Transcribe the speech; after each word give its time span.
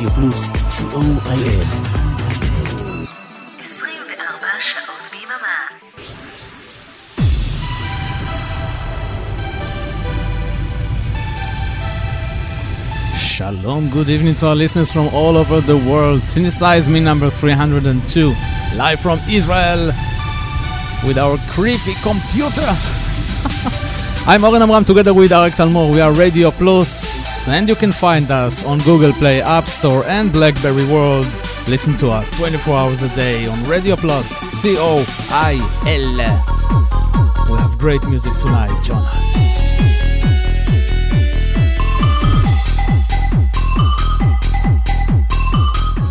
רדיו 0.00 0.10
פלוס, 0.10 0.50
co.il. 0.52 1.66
24 3.62 4.48
שעות 4.60 5.10
ביממה. 5.12 5.58
Shalom, 13.16 13.90
good 13.90 14.08
evening 14.08 14.34
to 14.36 14.46
our 14.46 14.54
listeners 14.54 14.90
from 14.90 15.08
all 15.08 15.36
over 15.36 15.60
the 15.60 15.76
world. 15.76 16.22
Synthesize 16.22 16.88
me 16.88 17.00
number 17.00 17.28
302, 17.30 18.34
live 18.76 19.00
from 19.00 19.18
Israel 19.28 19.92
with 21.06 21.18
our 21.18 21.36
creepy 21.50 21.94
computer. 22.02 22.68
I'm 24.26 24.42
Oren 24.42 24.62
Amram 24.62 24.84
together 24.84 25.14
with 25.14 25.30
Arik 25.30 25.54
Talmor. 25.58 25.92
We 25.94 26.00
are 26.00 26.12
Radio 26.12 26.50
Plus, 26.50 27.19
and 27.47 27.67
you 27.67 27.75
can 27.75 27.91
find 27.91 28.29
us 28.31 28.65
on 28.65 28.79
Google 28.79 29.13
Play, 29.13 29.41
App 29.41 29.65
Store, 29.65 30.03
and 30.05 30.31
Blackberry 30.31 30.85
World. 30.85 31.25
Listen 31.67 31.95
to 31.97 32.09
us 32.09 32.29
24 32.31 32.75
hours 32.75 33.01
a 33.01 33.09
day 33.15 33.47
on 33.47 33.63
Radio 33.65 33.95
Plus, 33.95 34.27
C 34.27 34.75
O 34.77 35.05
I 35.29 35.53
L. 35.87 37.51
We 37.51 37.57
have 37.57 37.77
great 37.77 38.03
music 38.03 38.33
tonight, 38.33 38.71
Jonas. 38.83 39.71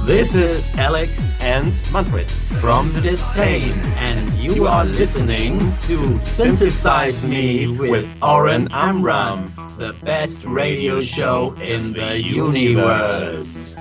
This 0.07 0.35
is 0.35 0.75
Alex 0.75 1.41
and 1.41 1.81
Manfred 1.93 2.29
from 2.61 2.93
the 2.93 3.01
Disdain, 3.01 3.73
and 3.95 4.35
you 4.35 4.67
are 4.67 4.85
listening 4.85 5.77
to 5.79 6.17
Synthesize 6.19 7.25
Me 7.25 7.69
with 7.69 8.09
Oren 8.21 8.67
Amram, 8.73 9.55
the 9.81 9.95
best 10.05 10.45
radio 10.45 11.01
show 11.01 11.55
in 11.55 11.95
the 11.95 12.21
universe. 12.21 13.75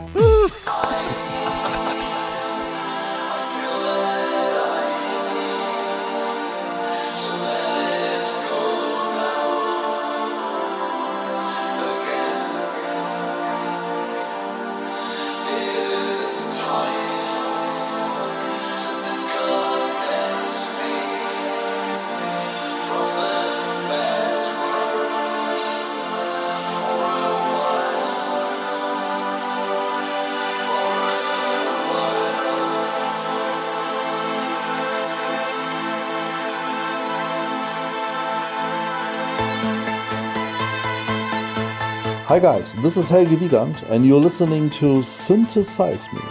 Hi 42.39 42.43
guys, 42.55 42.73
this 42.75 42.95
is 42.95 43.09
Helge 43.09 43.37
Wiegand 43.37 43.83
and 43.89 44.05
you're 44.05 44.21
listening 44.21 44.69
to 44.69 45.03
Synthesize 45.03 46.07
Me 46.13 46.21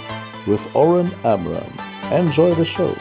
with 0.46 0.74
Oren 0.74 1.10
Amram. 1.22 1.70
Enjoy 2.10 2.54
the 2.54 2.64
show. 2.64 2.96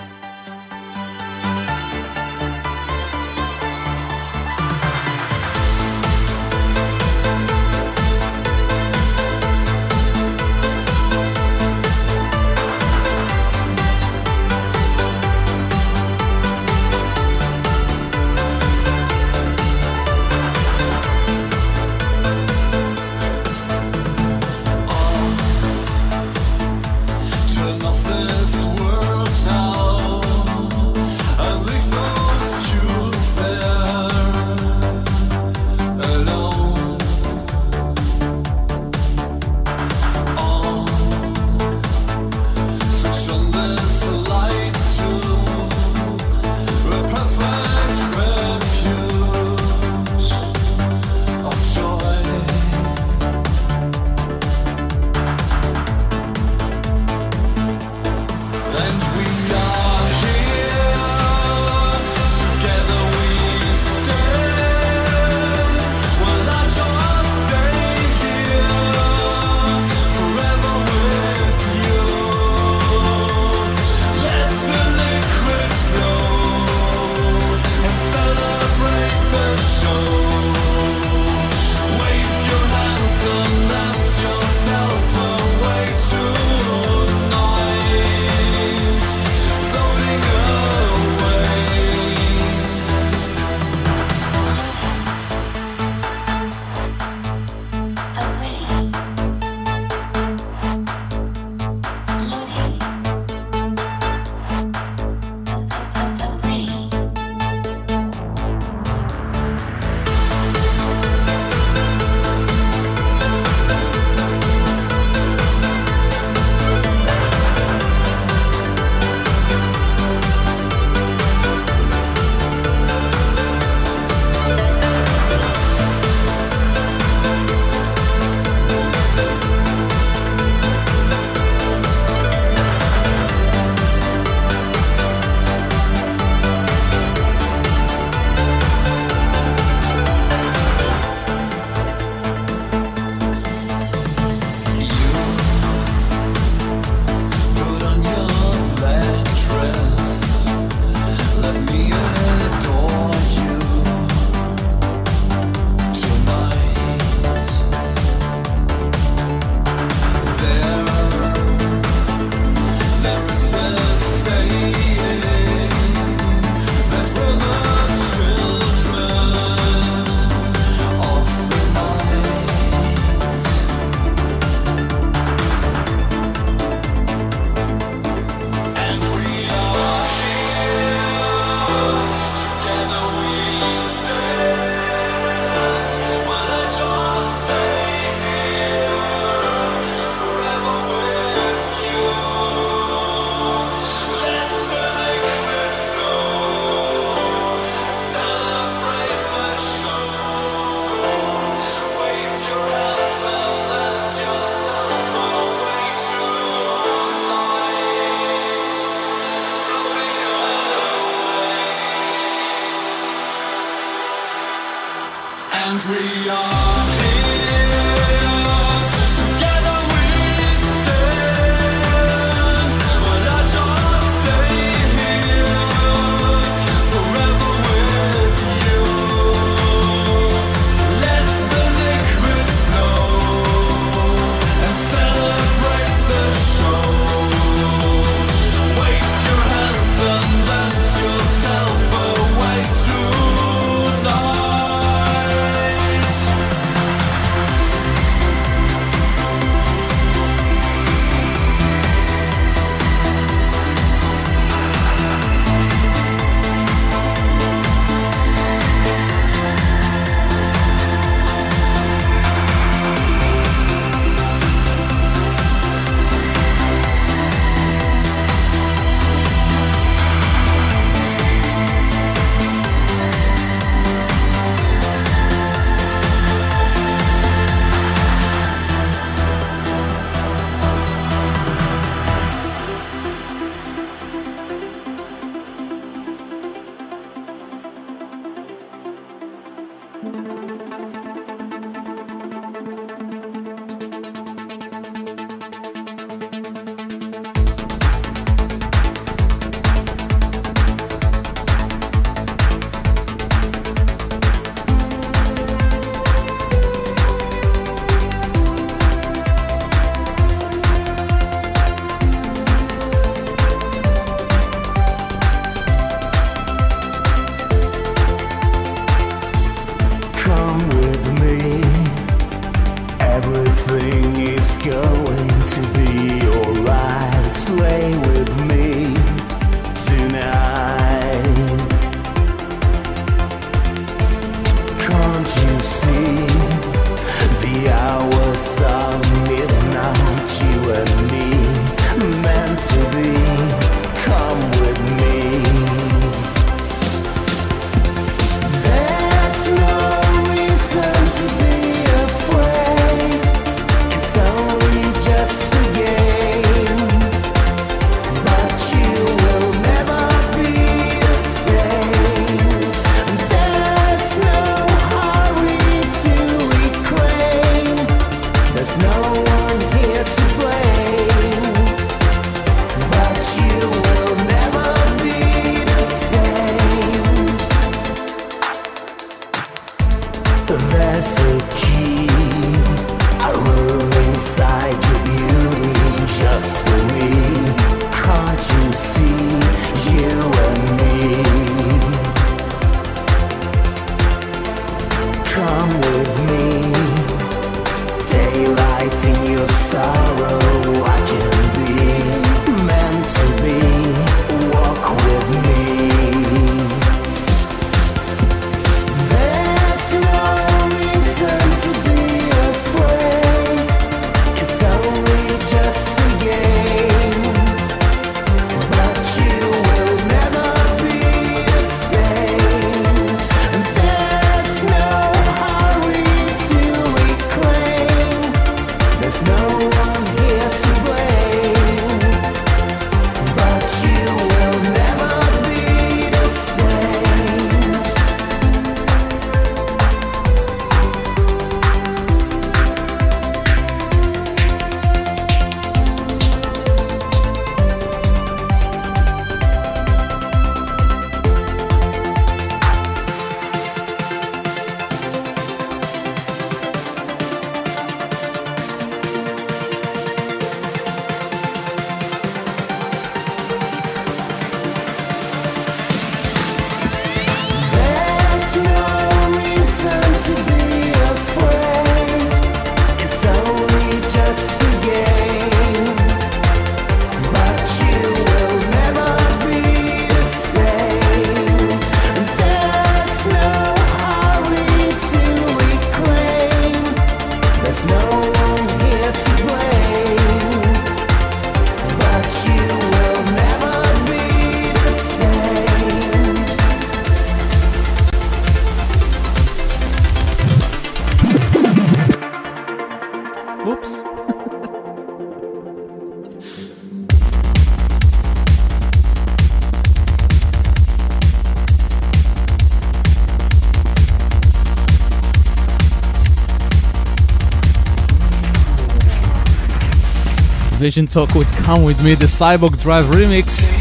Vision 520.87 521.05
Talk 521.05 521.35
with 521.35 521.53
Come 521.65 521.83
With 521.83 522.01
Me, 522.01 522.13
the 522.13 522.27
Cyborgdrive 522.27 523.11
remix. 523.11 523.73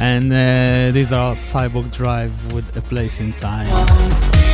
And 0.00 0.32
uh, 0.32 0.90
these 0.92 1.12
are 1.12 1.36
Cyborgdrive 1.36 2.52
with 2.52 2.76
A 2.76 2.80
Place 2.80 3.20
in 3.20 3.30
Time. 3.34 4.47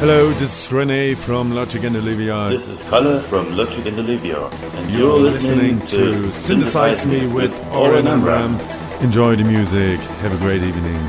Hello, 0.00 0.30
this 0.34 0.66
is 0.66 0.72
Rene 0.72 1.16
from 1.16 1.52
Logic 1.52 1.82
and 1.82 1.96
Olivia. 1.96 2.50
This 2.50 2.68
is 2.68 2.88
Kalle 2.88 3.20
from 3.22 3.56
Logic 3.56 3.84
and 3.84 3.98
Olivia. 3.98 4.46
And 4.46 4.90
you're, 4.92 5.00
you're 5.00 5.18
listening, 5.18 5.80
listening, 5.80 6.22
to 6.22 6.32
Synthesize 6.32 7.04
Me 7.04 7.26
with 7.26 7.52
Oren 7.72 8.06
Amram. 8.06 8.60
Enjoy 9.00 9.34
the 9.34 9.42
music. 9.42 9.98
Have 10.22 10.32
a 10.32 10.36
great 10.36 10.62
evening. 10.62 11.02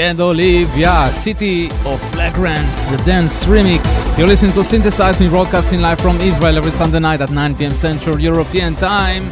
And 0.00 0.20
Olivia, 0.20 1.10
City 1.12 1.66
of 1.84 2.00
Flagrance, 2.12 2.86
the 2.86 2.98
dance 2.98 3.46
remix. 3.46 4.16
You're 4.16 4.28
listening 4.28 4.52
to 4.52 4.62
Synthesize 4.62 5.18
Me 5.18 5.28
broadcasting 5.28 5.80
live 5.80 6.00
from 6.00 6.20
Israel 6.20 6.56
every 6.56 6.70
Sunday 6.70 7.00
night 7.00 7.20
at 7.20 7.30
9 7.30 7.56
p.m. 7.56 7.72
Central 7.72 8.20
European 8.20 8.76
Time. 8.76 9.24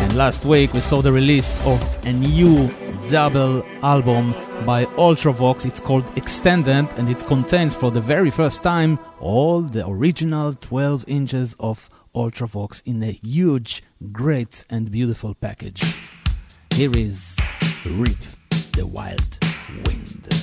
And 0.00 0.16
last 0.16 0.44
week 0.44 0.72
we 0.72 0.80
saw 0.80 1.02
the 1.02 1.12
release 1.12 1.60
of 1.64 1.80
a 2.04 2.12
new 2.12 2.74
double 3.06 3.64
album 3.82 4.32
by 4.66 4.86
Ultravox. 4.96 5.66
It's 5.66 5.80
called 5.80 6.18
Extended 6.18 6.88
and 6.96 7.08
it 7.08 7.24
contains 7.26 7.74
for 7.74 7.92
the 7.92 8.00
very 8.00 8.30
first 8.30 8.64
time 8.64 8.98
all 9.20 9.60
the 9.60 9.86
original 9.86 10.54
12 10.54 11.04
inches 11.06 11.54
of 11.60 11.88
Ultravox 12.12 12.82
in 12.84 13.02
a 13.04 13.12
huge, 13.22 13.84
great, 14.10 14.64
and 14.68 14.90
beautiful 14.90 15.34
package. 15.34 15.82
Here 16.72 16.94
is 16.96 17.36
Reap 17.84 18.18
the 18.78 18.86
Wild 18.86 19.38
Wind 19.86 20.37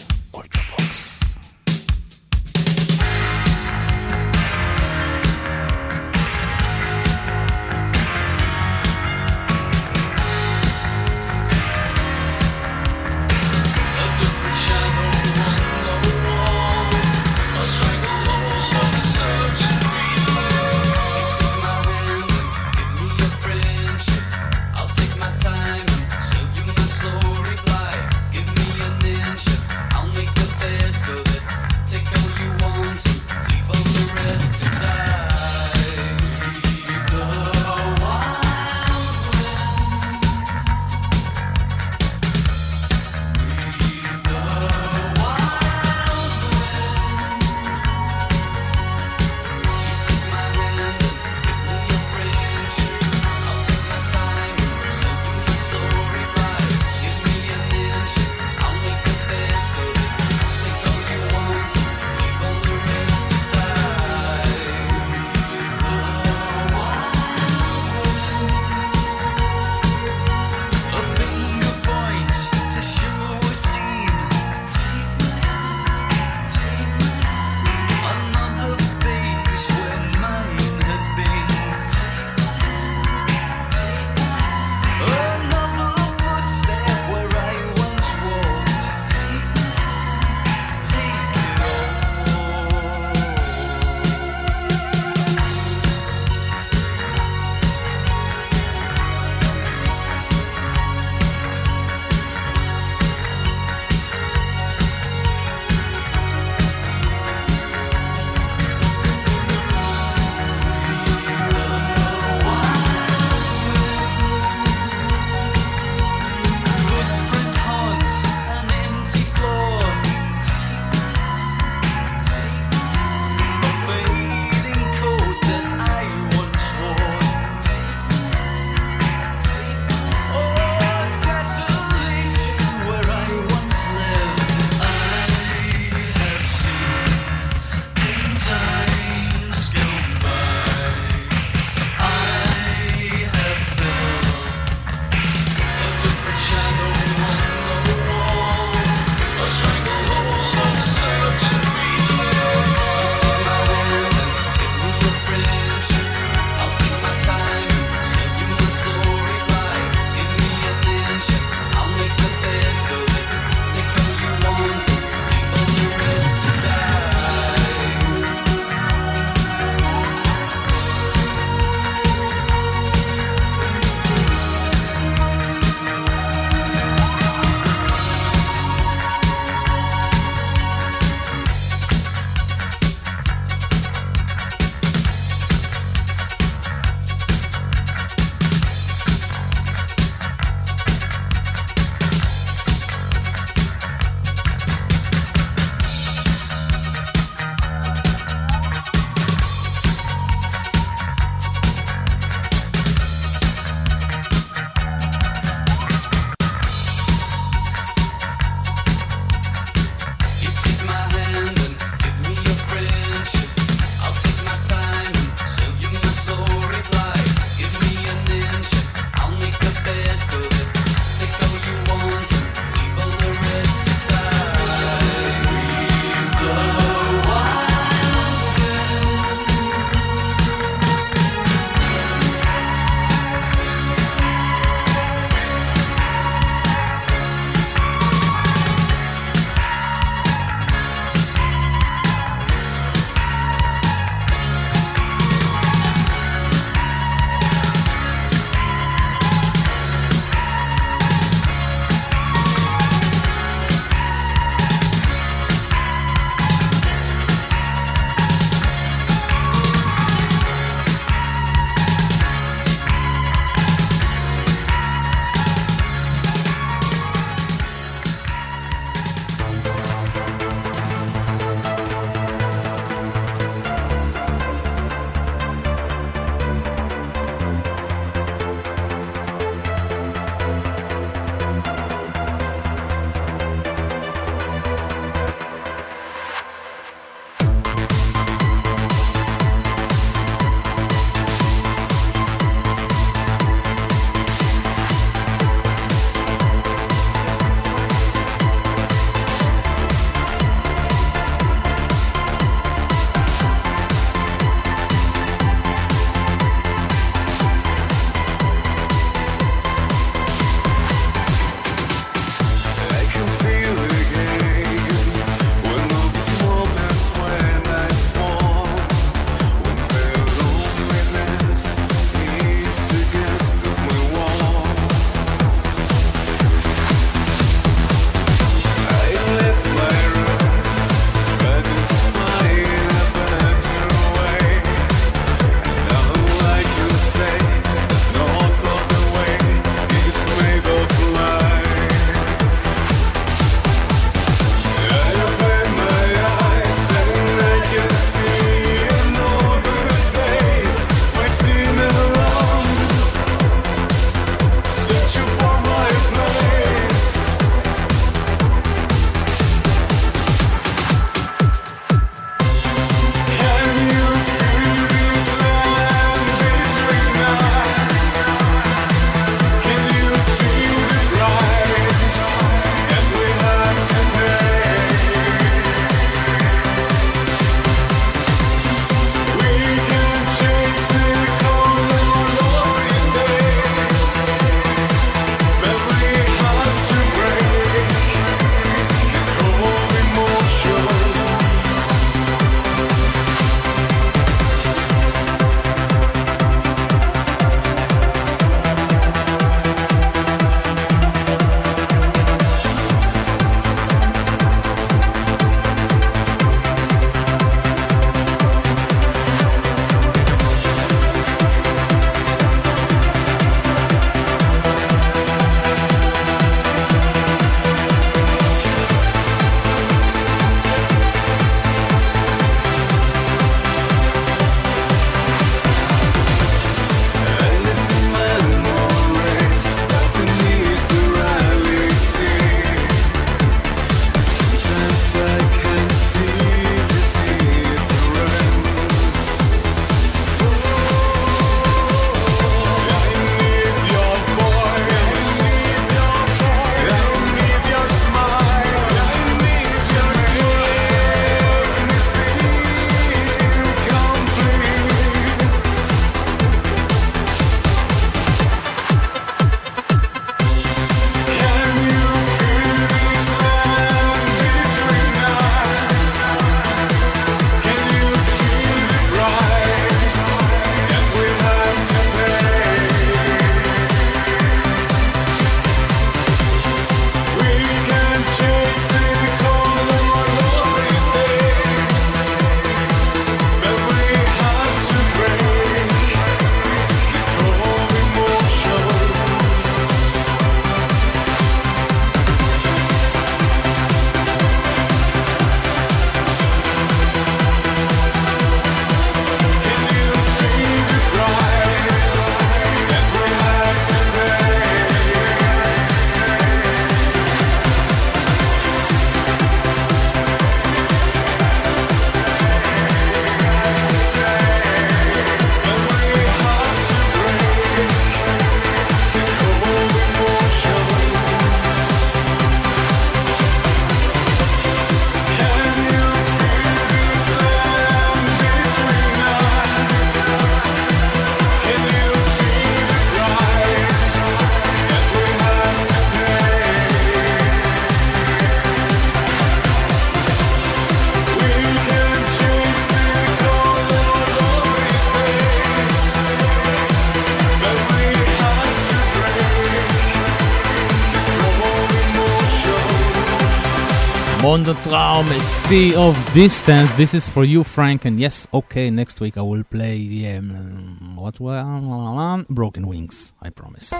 A 555.27 555.39
sea 555.67 555.93
of 555.95 556.15
distance. 556.33 556.89
This 556.93 557.13
is 557.13 557.27
for 557.27 557.43
you, 557.43 557.61
Frank. 557.61 558.05
And 558.05 558.17
yes, 558.17 558.47
okay, 558.53 558.89
next 558.89 559.19
week 559.19 559.37
I 559.37 559.41
will 559.41 559.65
play 559.65 560.07
the 560.07 560.37
um, 560.37 561.17
what? 561.17 561.41
Well, 561.41 562.45
Broken 562.49 562.87
Wings. 562.87 563.33
I 563.41 563.49
promise. 563.49 563.93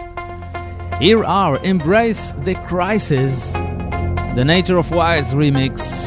Here 1.00 1.26
are 1.26 1.58
Embrace 1.58 2.32
the 2.46 2.56
Crisis, 2.56 3.52
the 4.36 4.46
Nature 4.46 4.78
of 4.78 4.92
Wires 4.92 5.34
remix. 5.34 6.05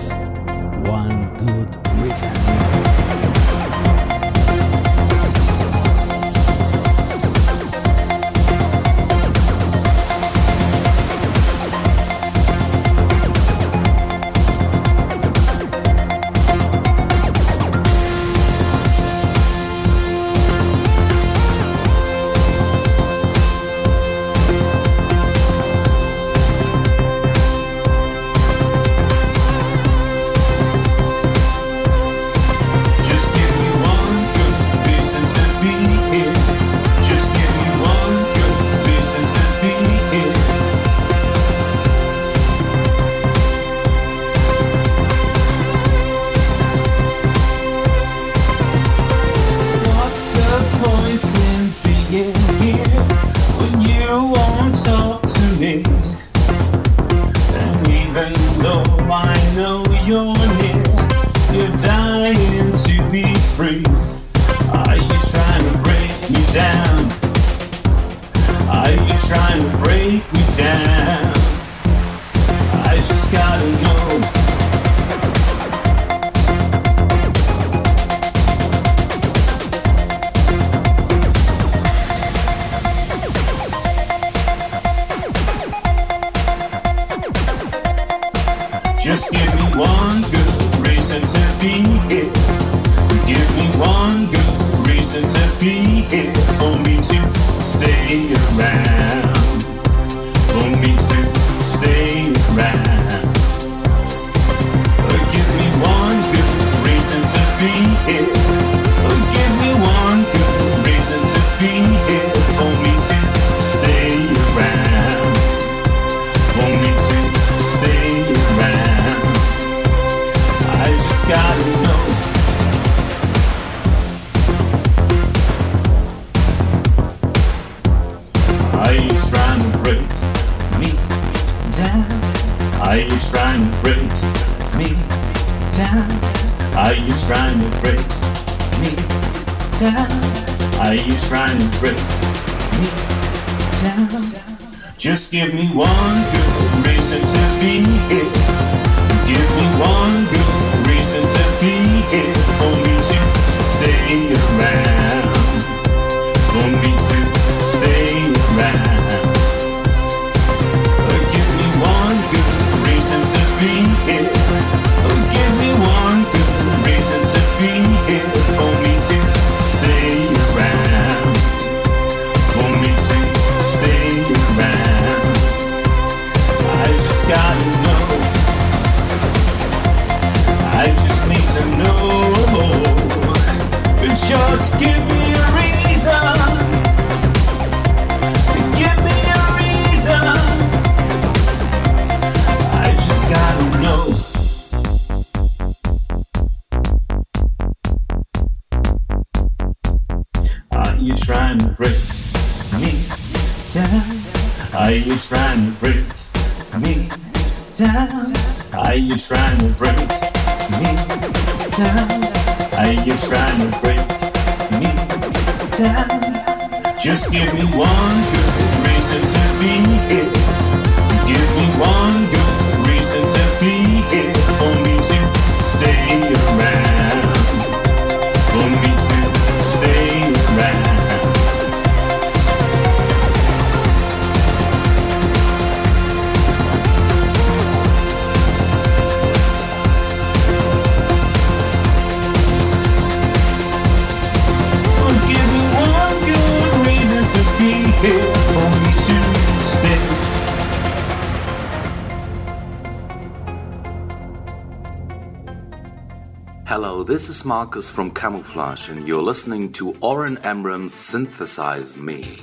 Marcus 257.45 257.91
from 257.91 258.11
Camouflage, 258.11 258.89
and 258.89 259.07
you're 259.07 259.23
listening 259.23 259.73
to 259.73 259.95
Oren 260.01 260.39
Amram's 260.39 260.95
Synthesize 260.95 261.97
Me. 261.97 262.39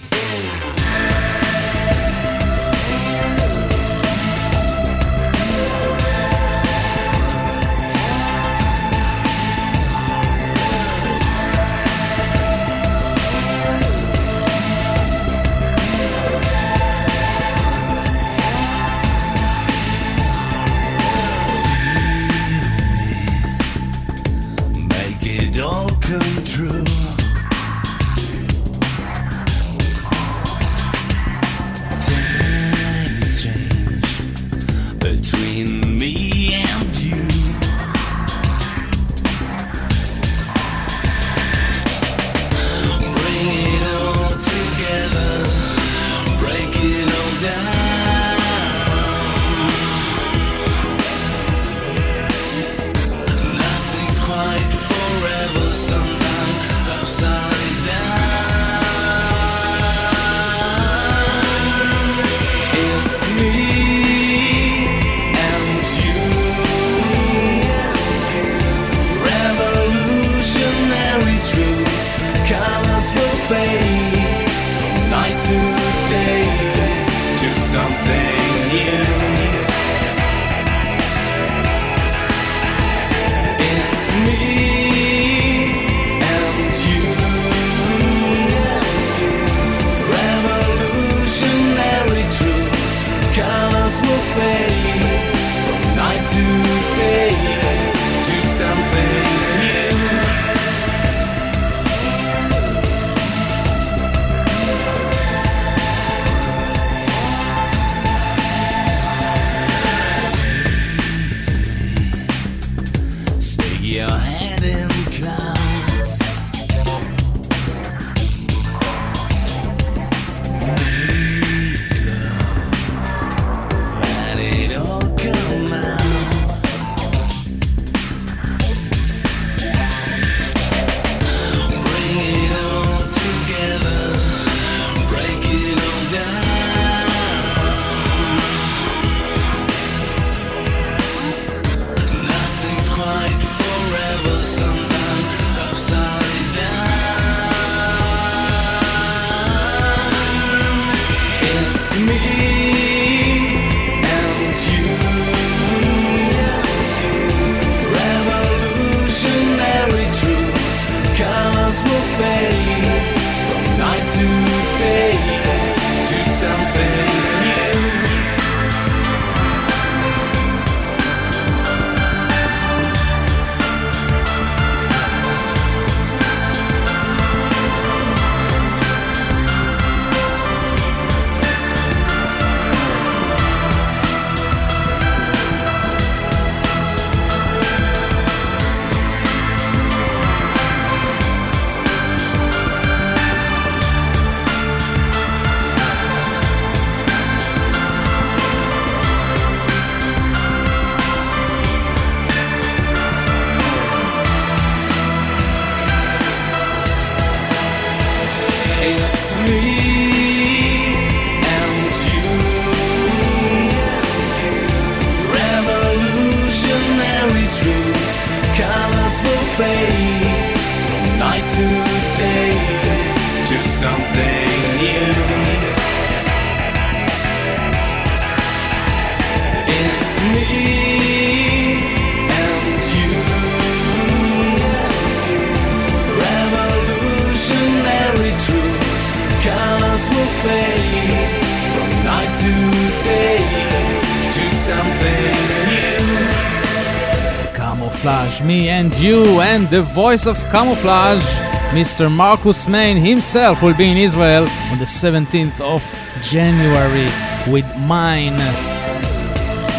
And 249.08 249.70
the 249.70 249.84
voice 249.84 250.26
of 250.26 250.36
camouflage, 250.50 251.24
Mr. 251.70 252.12
Marcus 252.12 252.66
Meyn 252.68 252.98
himself, 252.98 253.62
will 253.62 253.76
be 253.76 253.92
in 253.92 253.98
Israel 253.98 254.48
on 254.72 254.80
the 254.80 254.86
17th 254.86 255.62
of 255.62 255.84
January 256.24 257.06
with 257.52 257.66
mine. 257.82 258.34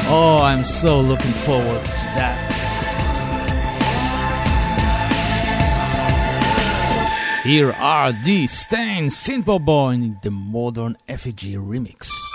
Oh, 0.09 0.39
I'm 0.41 0.65
so 0.65 1.01
looking 1.01 1.33
forward 1.33 1.83
to 1.85 2.07
that. 2.15 2.53
Here 7.43 7.73
are 7.73 8.13
Disdain 8.13 9.07
Synthpop 9.07 9.93
in 9.95 10.19
the 10.23 10.31
modern 10.31 10.97
effigy 11.09 11.55
remix. 11.55 12.26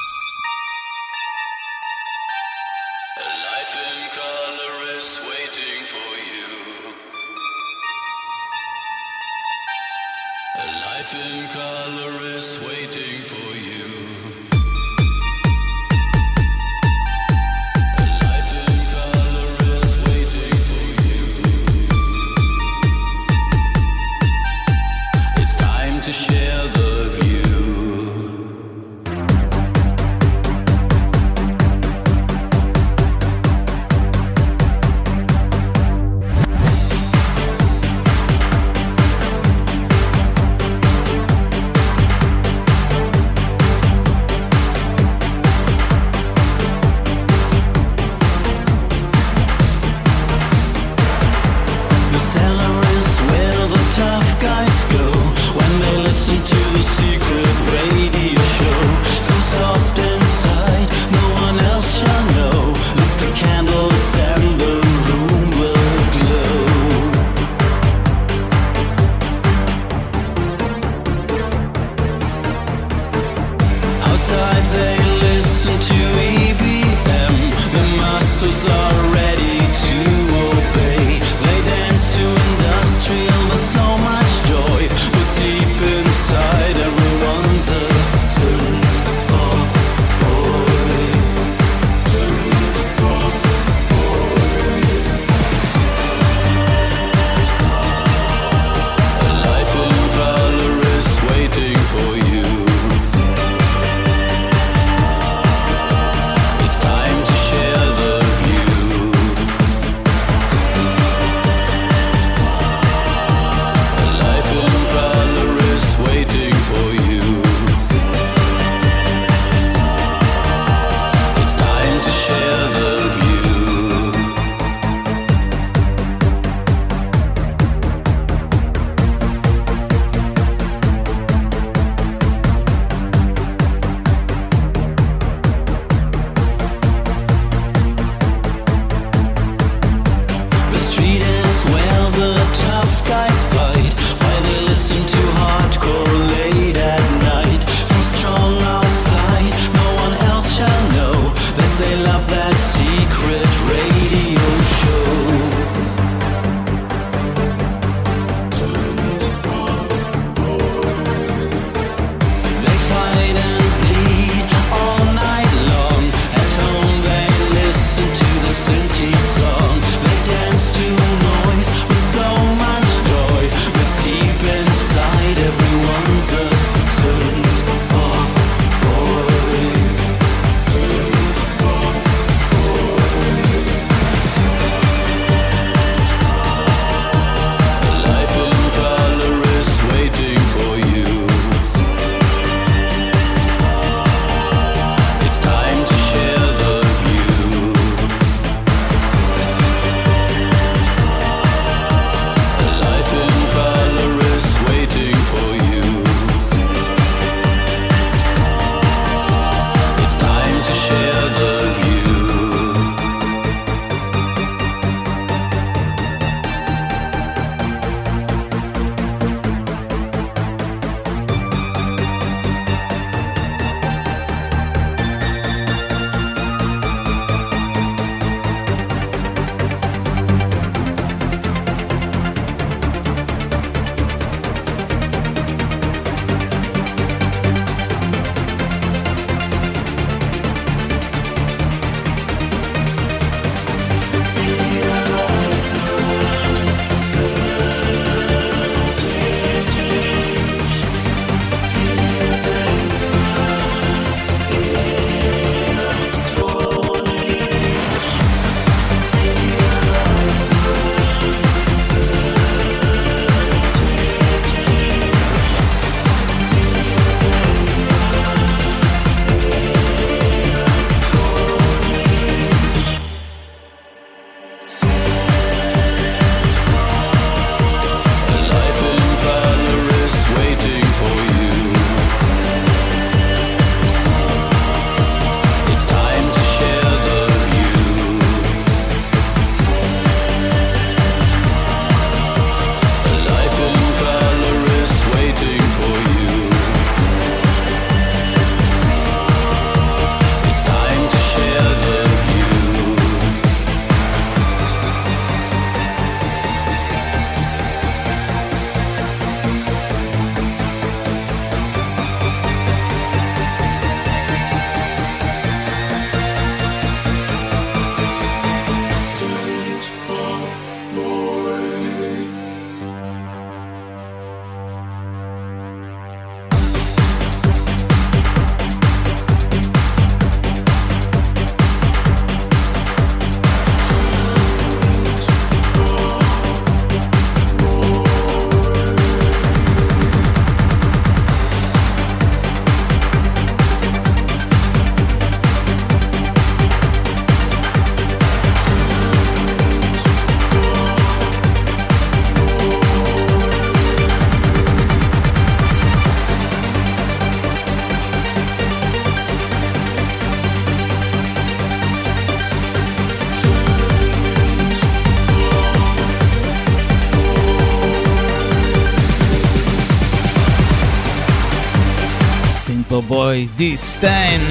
Superboy 373.31 373.57
Disdain. 373.57 374.41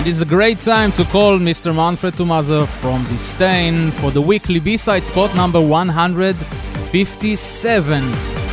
It 0.00 0.06
is 0.06 0.22
a 0.22 0.24
great 0.24 0.60
time 0.60 0.92
to 0.92 1.04
call 1.04 1.38
Mr. 1.38 1.74
Manfred 1.74 2.14
Thomaser 2.14 2.66
from 2.66 3.04
Disdain 3.04 3.90
for 3.90 4.10
the 4.10 4.20
weekly 4.20 4.60
B-side 4.60 5.04
spot 5.04 5.34
number 5.34 5.58
157. 5.60 8.02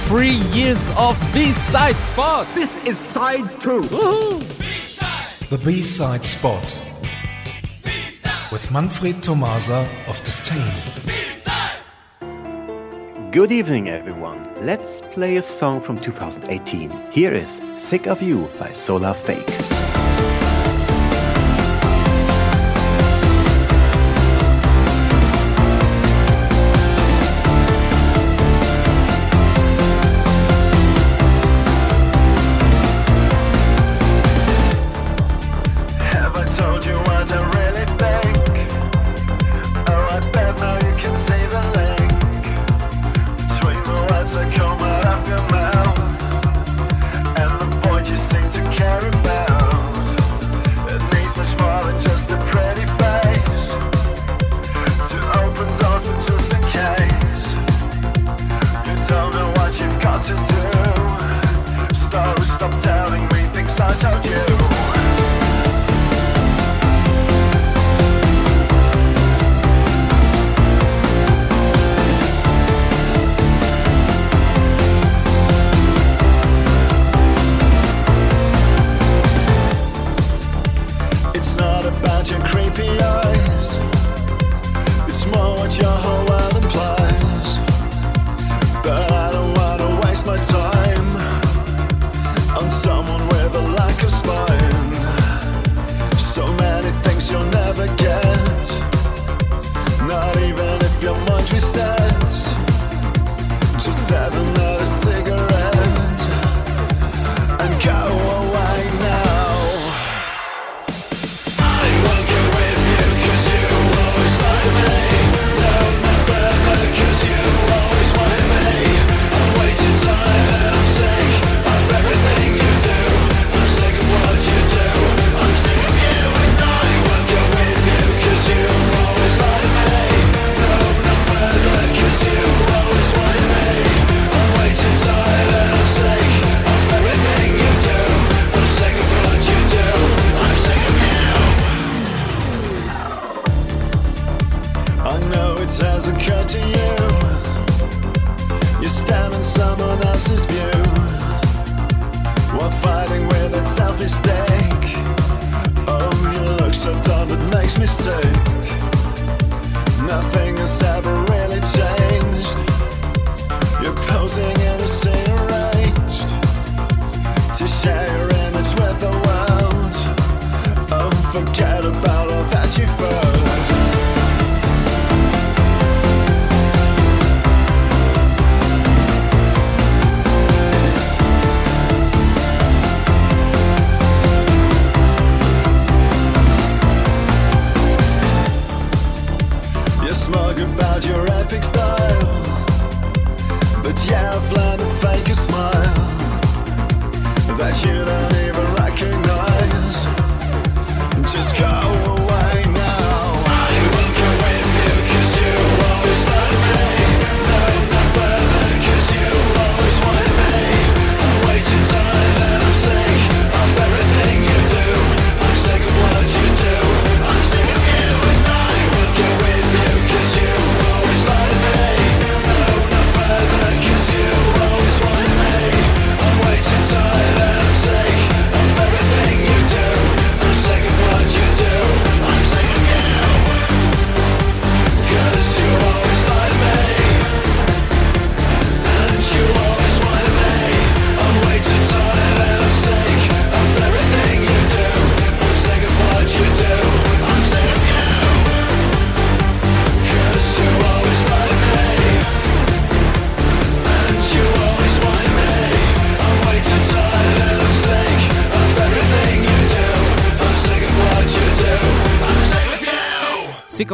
Three 0.09 0.39
years 0.51 0.89
of 0.97 1.18
B-side 1.34 1.95
spot. 1.95 2.47
This 2.55 2.78
is 2.86 2.97
side 2.97 3.61
2 3.61 3.82
The 5.49 5.57
B-side 5.64 6.26
spot. 6.26 6.80
With 8.51 8.70
Manfred 8.72 9.22
Thomaser 9.22 9.88
of 10.07 10.22
Disdain. 10.24 10.74
Good 13.32 13.51
evening, 13.51 13.89
everyone. 13.89 14.47
Let's 14.61 14.93
play 15.14 15.38
a 15.38 15.43
song 15.43 15.80
from 15.80 15.99
2018. 15.99 16.89
Here 17.11 17.34
is 17.34 17.61
Sick 17.76 18.07
of 18.07 18.22
You 18.24 18.49
by 18.59 18.72
Solar 18.72 19.14
Fake. 19.14 19.73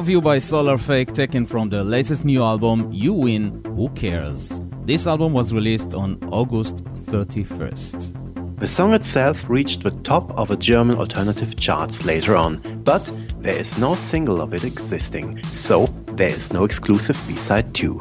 You 0.07 0.21
by 0.21 0.37
Solar 0.37 0.77
Fake, 0.77 1.11
taken 1.11 1.45
from 1.45 1.69
the 1.69 1.83
latest 1.83 2.23
new 2.23 2.41
album, 2.41 2.89
You 2.93 3.11
Win, 3.11 3.61
Who 3.75 3.89
Cares? 3.89 4.61
This 4.85 5.05
album 5.05 5.33
was 5.33 5.53
released 5.53 5.93
on 5.93 6.17
August 6.31 6.85
31st. 7.07 8.59
The 8.59 8.67
song 8.67 8.93
itself 8.93 9.49
reached 9.49 9.83
the 9.83 9.91
top 9.91 10.31
of 10.37 10.47
the 10.47 10.57
German 10.57 10.97
alternative 10.97 11.59
charts 11.59 12.05
later 12.05 12.35
on, 12.35 12.61
but 12.83 13.11
there 13.39 13.57
is 13.57 13.77
no 13.77 13.93
single 13.95 14.41
of 14.41 14.53
it 14.53 14.63
existing, 14.63 15.43
so 15.43 15.85
there 16.13 16.29
is 16.29 16.53
no 16.53 16.63
exclusive 16.63 17.21
B-side 17.27 17.73
too. 17.73 17.99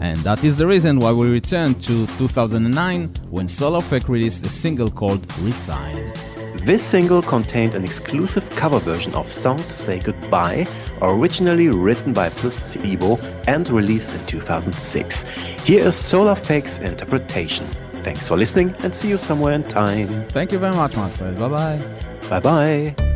And 0.00 0.16
that 0.18 0.44
is 0.44 0.56
the 0.56 0.66
reason 0.66 0.98
why 0.98 1.12
we 1.12 1.30
return 1.30 1.74
to 1.74 2.06
2009 2.18 3.08
when 3.30 3.48
Solar 3.48 3.82
Fake 3.82 4.08
released 4.08 4.46
a 4.46 4.48
single 4.48 4.88
called 4.88 5.26
Resign. 5.40 6.12
This 6.64 6.82
single 6.82 7.22
contained 7.22 7.74
an 7.74 7.84
exclusive 7.84 8.48
cover 8.50 8.78
version 8.78 9.14
of 9.14 9.30
Song 9.30 9.56
to 9.56 9.62
Say 9.62 9.98
Goodbye, 9.98 10.66
originally 11.02 11.68
written 11.68 12.12
by 12.12 12.28
Placebo 12.30 13.18
and 13.46 13.68
released 13.68 14.14
in 14.14 14.26
2006. 14.26 15.24
Here 15.64 15.86
is 15.86 15.96
Solar 15.96 16.34
Fake's 16.34 16.78
interpretation. 16.78 17.66
Thanks 18.02 18.28
for 18.28 18.36
listening 18.36 18.74
and 18.80 18.94
see 18.94 19.08
you 19.08 19.18
somewhere 19.18 19.52
in 19.54 19.64
time. 19.64 20.08
Thank 20.28 20.52
you 20.52 20.58
very 20.58 20.74
much, 20.74 20.96
my 20.96 21.02
Manfred. 21.02 21.38
Bye 21.38 21.48
bye. 21.48 21.80
Bye 22.28 22.40
bye. 22.40 23.07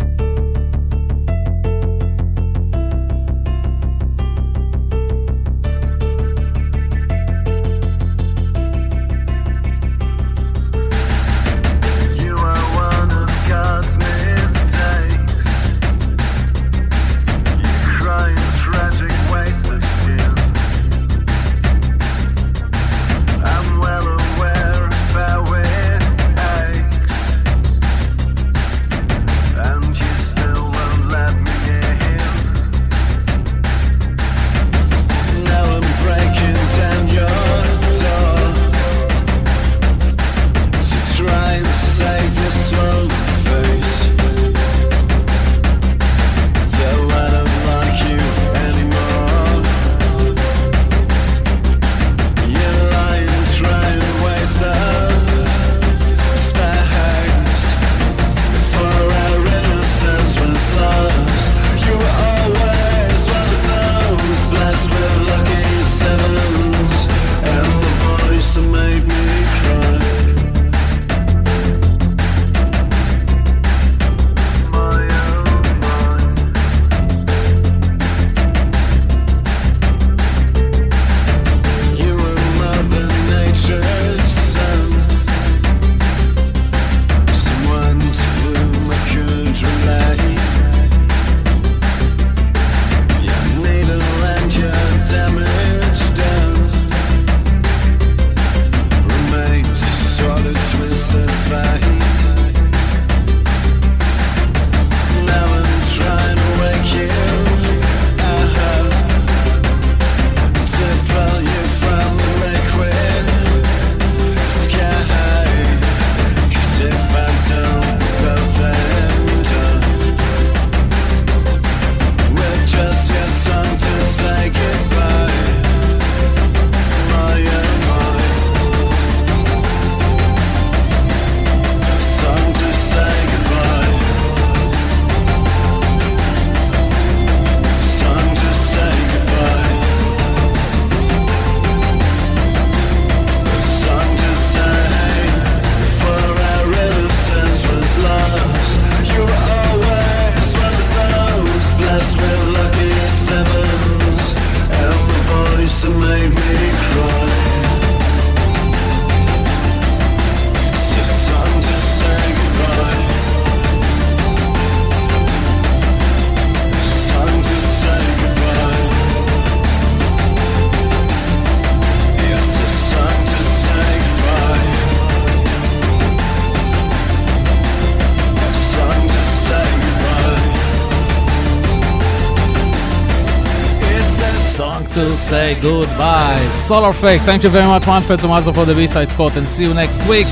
Say 185.52 185.60
goodbye. 185.60 186.38
Solar 186.50 186.92
Fake, 186.94 187.20
thank 187.22 187.42
you 187.42 187.50
very 187.50 187.66
much, 187.66 187.86
Manfred 187.86 188.20
Thomaser, 188.20 188.54
for 188.54 188.64
the 188.64 188.74
B-side 188.74 189.08
spot, 189.08 189.36
and 189.36 189.46
see 189.46 189.64
you 189.64 189.74
next 189.74 190.06
week. 190.08 190.26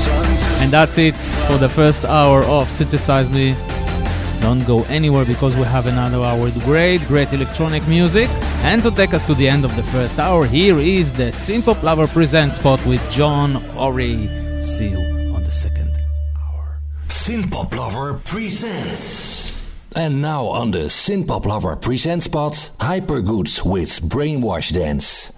And 0.61 0.71
that's 0.71 0.97
it 0.97 1.15
for 1.47 1.57
the 1.57 1.69
first 1.69 2.05
hour 2.05 2.43
of 2.45 2.67
Synthesize 2.67 3.29
Me. 3.29 3.55
Don't 4.41 4.65
go 4.65 4.83
anywhere 4.85 5.25
because 5.25 5.55
we 5.55 5.63
have 5.63 5.85
another 5.85 6.21
hour 6.21 6.41
with 6.41 6.63
great, 6.63 7.01
great 7.01 7.33
electronic 7.33 7.87
music. 7.87 8.29
And 8.63 8.81
to 8.81 8.89
take 8.89 9.13
us 9.13 9.25
to 9.27 9.35
the 9.35 9.47
end 9.47 9.63
of 9.63 9.75
the 9.75 9.83
first 9.83 10.19
hour, 10.19 10.45
here 10.45 10.79
is 10.79 11.13
the 11.13 11.31
Synthpop 11.31 11.83
Lover 11.83 12.07
Presents 12.07 12.55
spot 12.55 12.83
with 12.87 13.01
John 13.11 13.57
Ori. 13.77 14.27
See 14.59 14.89
you 14.89 15.33
on 15.35 15.43
the 15.43 15.51
second 15.51 15.95
hour. 16.35 16.81
Synthpop 17.09 17.75
Lover 17.75 18.15
Presents. 18.25 19.30
And 19.93 20.21
now 20.21 20.45
on 20.45 20.71
the 20.71 20.87
Synthpop 20.87 21.45
Lover 21.45 21.75
present 21.75 22.23
spot, 22.23 22.53
Hypergoods 22.79 23.65
with 23.65 23.99
Brainwash 23.99 24.71
Dance. 24.71 25.33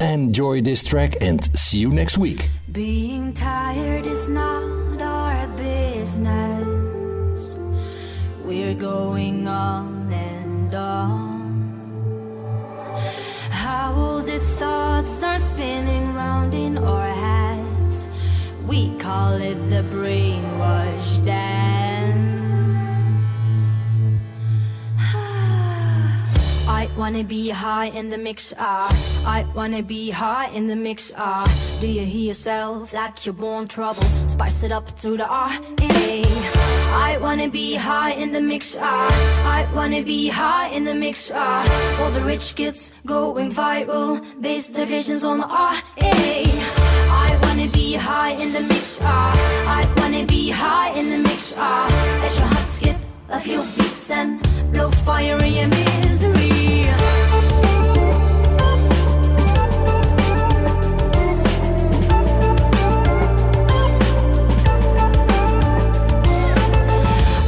Enjoy 0.00 0.60
this 0.60 0.82
track 0.82 1.14
and 1.20 1.44
see 1.56 1.78
you 1.78 1.90
next 1.90 2.18
week. 2.18 2.50
Being 2.72 3.32
tired 3.32 4.08
is 4.08 4.28
not 4.28 5.00
our 5.00 5.46
business. 5.56 7.56
We're 8.44 8.74
going 8.74 9.46
on 9.46 10.12
and 10.12 10.74
on. 10.74 11.52
How 13.50 13.94
old 13.94 14.26
the 14.26 14.40
thoughts 14.58 15.22
are 15.22 15.38
spinning 15.38 16.12
round 16.14 16.54
in 16.54 16.76
our 16.76 17.08
heads. 17.08 18.08
We 18.66 18.98
call 18.98 19.34
it 19.34 19.68
the 19.68 19.84
brainwash 19.94 20.61
wanna 27.02 27.24
be 27.24 27.48
high 27.48 27.86
in 27.86 28.10
the 28.10 28.16
mix, 28.16 28.54
ah. 28.58 28.88
I 29.26 29.44
wanna 29.56 29.82
be 29.82 30.10
high 30.10 30.46
in 30.50 30.68
the 30.68 30.76
mix, 30.76 31.12
ah. 31.16 31.44
Do 31.80 31.88
you 31.88 32.04
hear 32.06 32.26
yourself 32.28 32.92
like 32.92 33.26
you're 33.26 33.32
born 33.34 33.66
trouble? 33.66 34.04
Spice 34.28 34.62
it 34.62 34.70
up 34.70 34.86
to 35.00 35.16
the 35.16 35.26
R, 35.26 35.50
A. 35.80 36.22
I 37.08 37.18
wanna 37.20 37.48
be 37.48 37.74
high 37.74 38.12
in 38.12 38.30
the 38.30 38.40
mix, 38.40 38.76
ah. 38.78 39.10
I 39.58 39.60
wanna 39.74 40.02
be 40.04 40.28
high 40.28 40.68
in 40.68 40.84
the 40.84 40.94
mix, 40.94 41.32
ah. 41.34 41.66
All 42.00 42.12
the 42.12 42.22
rich 42.22 42.54
kids 42.54 42.94
going 43.04 43.50
viral, 43.50 44.22
base 44.40 44.68
their 44.68 44.86
on 45.30 45.38
the 45.38 45.48
R, 45.48 45.74
A. 46.04 46.44
I 47.26 47.30
wanna 47.42 47.68
be 47.80 47.96
high 47.96 48.34
in 48.42 48.52
the 48.52 48.62
mix, 48.72 49.00
ah. 49.02 49.32
I 49.66 49.82
wanna 50.00 50.24
be 50.24 50.50
high 50.50 50.90
in 50.96 51.10
the 51.10 51.18
mix, 51.18 51.52
ah. 51.58 51.88
Let 52.22 52.32
your 52.38 52.46
heart 52.46 52.68
skip 52.76 52.96
a 53.28 53.40
few 53.40 53.58
beats 53.74 54.08
and 54.08 54.61
misery. 55.68 56.86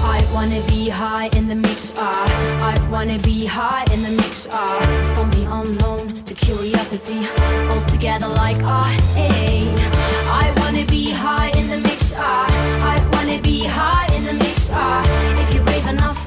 I 0.03 0.27
wanna 0.33 0.61
be 0.68 0.89
high 0.89 1.29
in 1.37 1.49
the 1.49 1.55
mix. 1.55 1.95
Ah. 1.97 2.27
I 2.61 2.91
wanna 2.91 3.18
be 3.18 3.47
high 3.47 3.85
in 3.93 4.03
the 4.03 4.11
mix. 4.11 4.49
Ah. 4.51 5.14
From 5.14 5.31
the 5.31 5.45
unknown 5.51 6.22
to 6.25 6.35
curiosity, 6.35 7.20
all 7.70 7.85
together 7.87 8.29
like 8.29 8.61
hey. 9.14 9.64
I 10.43 10.53
wanna 10.59 10.85
be 10.87 11.11
high 11.11 11.51
in 11.59 11.68
the 11.68 11.79
mix. 11.89 12.14
Ah. 12.16 12.47
I 12.95 12.97
wanna 13.12 13.41
be 13.41 13.64
high 13.64 14.07
in 14.16 14.25
the 14.25 14.35
mix. 14.35 14.70
If 15.41 15.55
you're 15.55 15.64
brave 15.64 15.87
enough. 15.89 16.24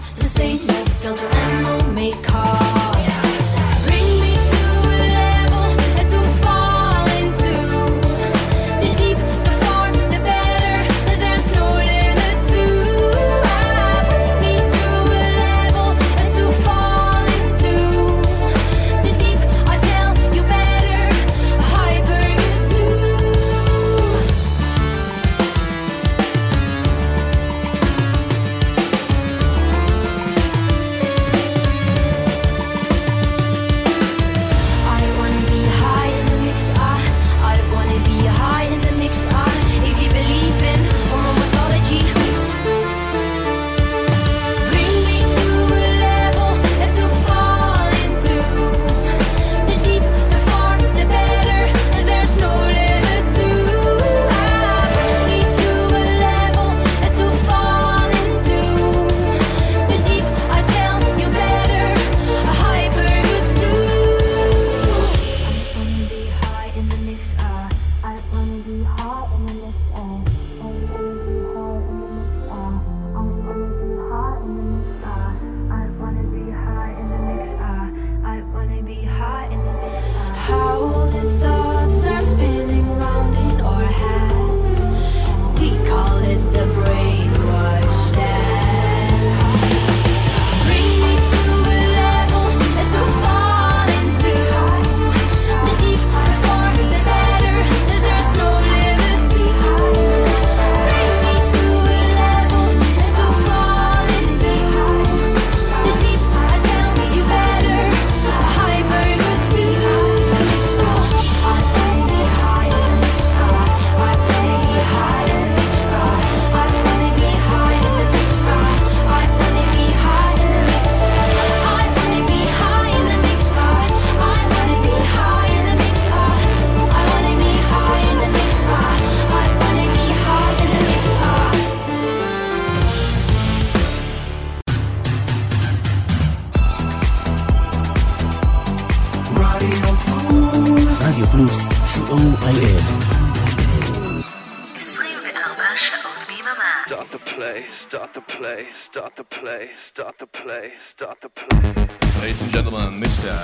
Ladies 152.19 152.41
and 152.41 152.51
gentlemen, 152.51 152.99
Mr. 153.01 153.43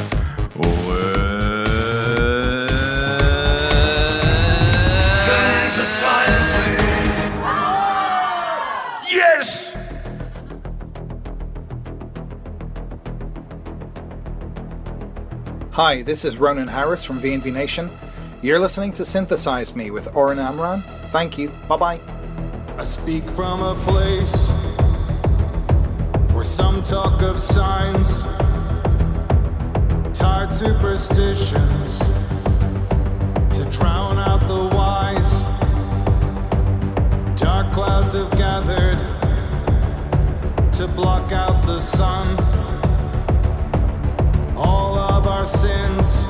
Yes! 9.10 9.76
Hi, 15.72 16.02
this 16.04 16.26
is 16.26 16.38
Ronan 16.38 16.68
Harris 16.68 17.04
from 17.04 17.20
VNV 17.20 17.52
Nation. 17.52 17.92
You're 18.42 18.60
listening 18.60 18.92
to 18.94 19.06
Synthesize 19.06 19.76
Me 19.76 19.90
with 19.90 20.16
Oren 20.16 20.40
Amram. 20.40 20.82
Thank 21.12 21.38
you. 21.38 21.50
Bye 21.68 21.78
bye. 21.78 22.00
I 22.78 22.84
speak 22.84 23.30
from 23.32 23.62
a 23.62 23.76
place 23.76 24.52
or 26.44 26.46
some 26.46 26.82
talk 26.82 27.22
of 27.22 27.40
signs, 27.40 28.24
tired 30.18 30.52
superstitions 30.52 32.00
to 33.56 33.66
drown 33.72 34.18
out 34.18 34.46
the 34.48 34.76
wise. 34.76 35.44
Dark 37.40 37.74
clouds 37.74 38.14
have 38.14 38.32
gathered 38.32 39.00
to 40.74 40.88
block 40.88 41.32
out 41.32 41.66
the 41.66 41.80
sun. 41.80 42.38
All 44.58 44.98
of 44.98 45.28
our 45.28 45.46
sins 45.46 46.26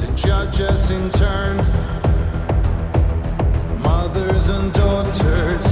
to 0.00 0.12
judge 0.16 0.60
us 0.60 0.90
in 0.90 1.10
turn. 1.10 1.58
Mothers 3.80 4.48
and 4.48 4.72
daughters. 4.72 5.71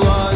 blood. 0.00 0.29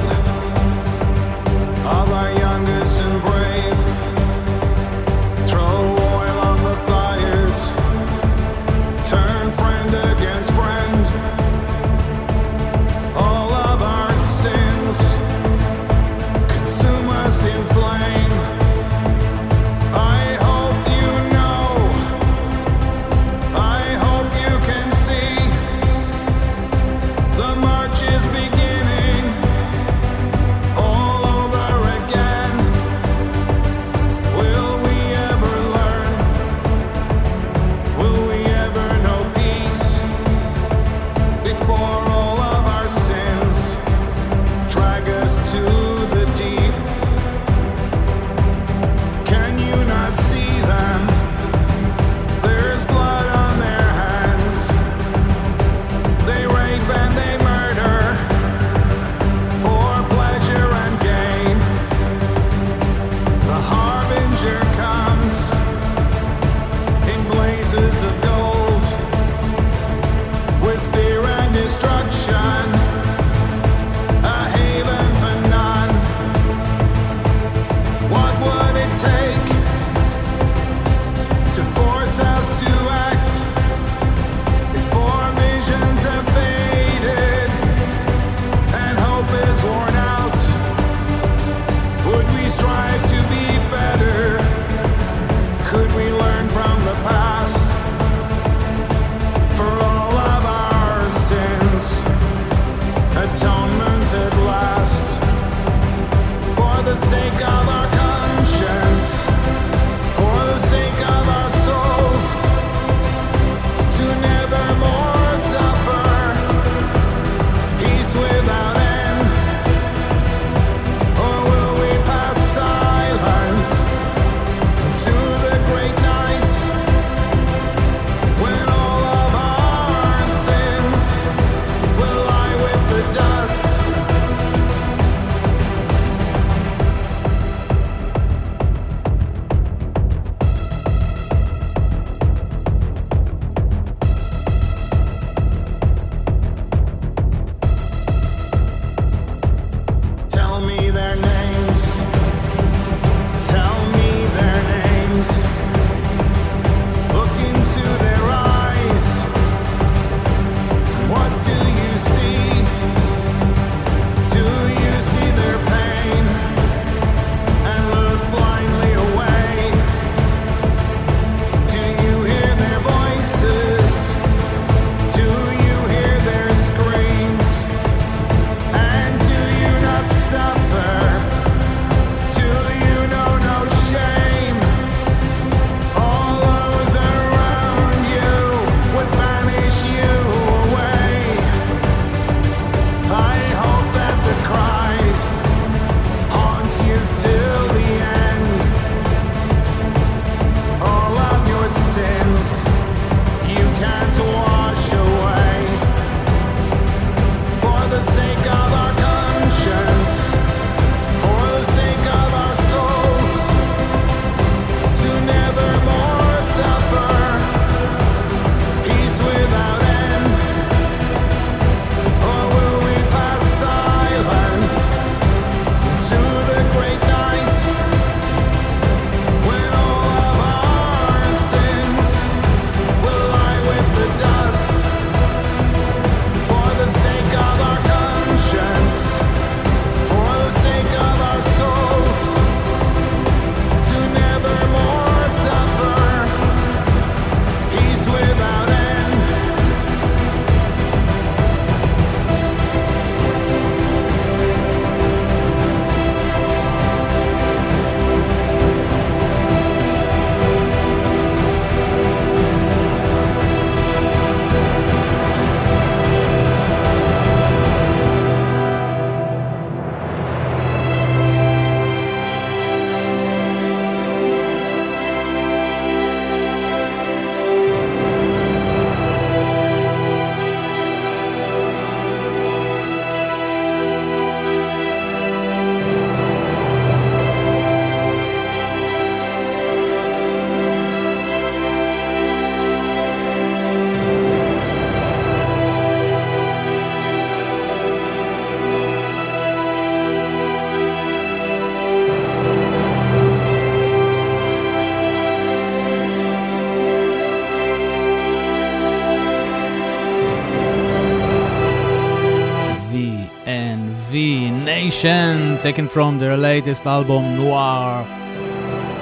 Nation, 314.84 315.56
taken 315.60 315.88
from 315.88 316.18
their 316.18 316.36
latest 316.36 316.84
album 316.84 317.38
Noir. 317.38 318.04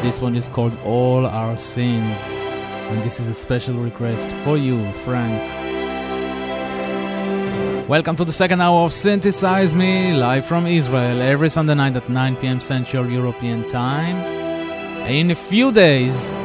This 0.01 0.21
one 0.21 0.37
is 0.37 0.47
called 0.47 0.73
All 0.85 1.27
Our 1.27 1.57
Sins, 1.57 2.21
and 2.91 3.03
this 3.03 3.19
is 3.19 3.27
a 3.27 3.35
special 3.35 3.75
request 3.75 4.29
for 4.45 4.57
you, 4.57 4.79
Frank. 5.05 5.43
Welcome 7.89 8.15
to 8.15 8.25
the 8.25 8.33
second 8.33 8.61
hour 8.61 8.85
of 8.85 8.93
Synthesize 8.93 9.75
Me, 9.75 10.13
live 10.15 10.47
from 10.47 10.69
Israel, 10.69 11.21
every 11.21 11.51
Sunday 11.51 11.75
night 11.75 11.97
at 11.97 12.09
9 12.09 12.37
pm 12.37 12.61
Central 12.61 13.11
European 13.11 13.67
Time. 13.69 14.19
In 15.09 15.33
a 15.33 15.35
few 15.35 15.73
days, 15.73 16.37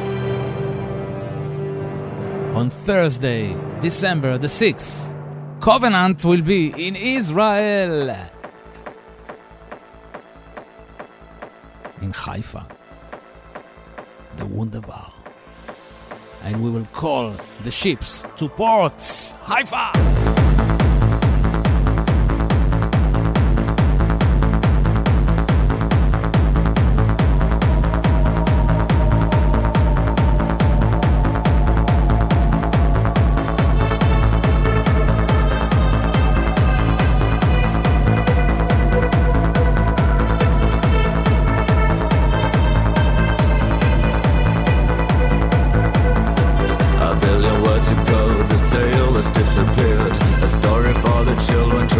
on 2.58 2.70
Thursday, 2.70 3.54
December 3.80 4.36
the 4.36 4.48
6th, 4.48 5.14
Covenant 5.60 6.24
will 6.24 6.42
be 6.42 6.74
in 6.76 6.96
Israel. 6.96 8.16
call 16.98 17.32
the 17.62 17.70
ships 17.70 18.26
to 18.36 18.48
ports. 18.48 19.32
Haifa! 19.42 20.17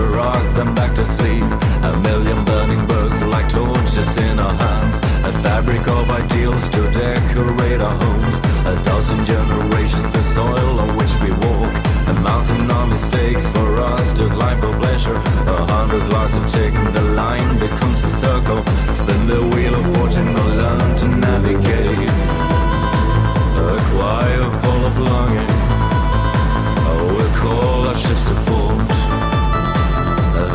rock 0.08 0.42
them 0.54 0.74
back 0.74 0.94
to 0.94 1.04
sleep. 1.04 1.44
A 1.82 1.96
million 2.00 2.44
burning 2.44 2.86
bugs 2.86 3.24
like 3.24 3.48
torches 3.48 4.16
in 4.16 4.38
our 4.38 4.54
hands. 4.54 4.98
A 5.24 5.32
fabric 5.42 5.86
of 5.88 6.10
ideals 6.10 6.68
to 6.70 6.80
decorate 6.90 7.80
our 7.80 7.96
homes. 8.04 8.38
A 8.66 8.74
thousand 8.86 9.24
generations, 9.26 10.10
the 10.12 10.22
soil 10.22 10.80
on 10.80 10.96
which 10.96 11.14
we 11.22 11.30
walk. 11.46 11.72
A 12.08 12.14
mountain 12.20 12.70
of 12.70 12.88
mistakes 12.88 13.48
for 13.50 13.76
us 13.78 14.12
to 14.14 14.28
climb 14.28 14.60
for 14.60 14.72
pleasure. 14.78 15.16
A 15.56 15.64
hundred 15.72 16.04
lots 16.08 16.36
of 16.36 16.48
taking 16.48 16.92
the 16.92 17.02
line 17.22 17.58
becomes 17.58 18.02
a 18.04 18.10
circle. 18.24 18.62
Spin 18.92 19.26
the 19.26 19.42
wheel 19.52 19.74
of 19.74 19.84
fortune 19.94 20.28
or 20.28 20.48
learn 20.60 20.96
to 20.96 21.06
navigate. 21.08 22.20
A 23.66 23.78
choir 23.90 24.44
full 24.62 24.82
of 24.90 24.98
longing. 24.98 25.50
Oh, 26.90 27.14
We 27.16 27.24
call 27.38 27.88
our 27.88 27.96
ships 27.96 28.24
to. 28.24 28.57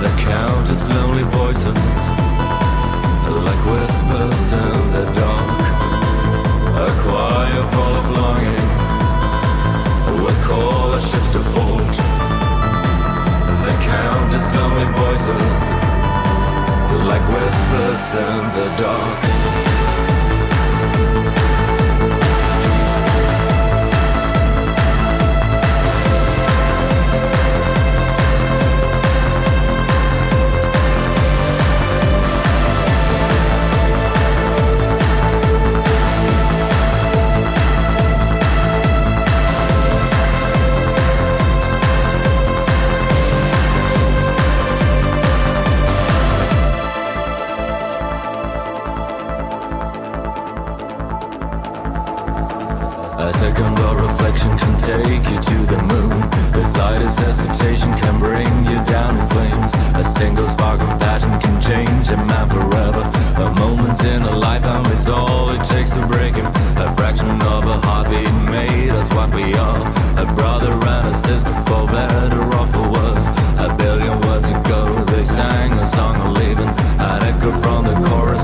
The 0.03 0.09
countless 0.17 0.85
lonely 0.89 1.23
voices 1.23 1.63
Like 3.47 3.63
whispers 3.71 4.51
in 4.51 4.91
the 4.91 5.05
dark. 5.15 5.61
A 6.75 6.91
choir 7.03 7.63
full 7.71 7.95
of 8.01 8.09
longing 8.09 8.67
Would 10.21 10.39
call 10.43 10.91
our 10.91 10.99
ships 10.99 11.31
to 11.31 11.39
port. 11.55 11.95
The 13.63 13.75
countless 13.79 14.47
lonely 14.53 14.89
voices 14.91 15.59
Like 17.07 17.25
whispers 17.29 18.03
in 18.27 18.41
the 18.57 18.75
dark. 18.77 19.72
single 60.23 60.47
spark 60.47 60.79
of 60.79 60.99
passion 61.01 61.31
can 61.41 61.61
change 61.61 62.07
a 62.07 62.15
man 62.15 62.47
forever. 62.47 63.03
A 63.45 63.49
moment 63.59 64.01
in 64.05 64.21
a 64.21 64.33
lifetime 64.45 64.85
is 64.93 65.09
all 65.09 65.49
it 65.49 65.61
takes 65.65 65.91
to 65.91 66.01
break 66.07 66.35
him. 66.35 66.45
A 66.85 66.87
fraction 66.95 67.29
of 67.55 67.65
a 67.75 67.77
heartbeat 67.85 68.33
made 68.57 68.91
us 68.91 69.09
what 69.15 69.29
we 69.35 69.53
are. 69.55 69.83
A 70.23 70.25
brother 70.39 70.71
and 70.95 71.05
a 71.13 71.15
sister 71.27 71.53
for 71.67 71.85
better 71.87 72.41
or 72.57 72.65
for 72.73 72.85
worse. 72.97 73.27
A 73.67 73.75
billion 73.77 74.15
words 74.21 74.47
ago 74.47 74.81
they 75.11 75.25
sang 75.25 75.73
a 75.73 75.87
song 75.87 76.15
of 76.25 76.31
leaving. 76.39 76.71
An 77.09 77.19
echo 77.29 77.51
from 77.61 77.81
the 77.89 77.97
chorus 78.07 78.43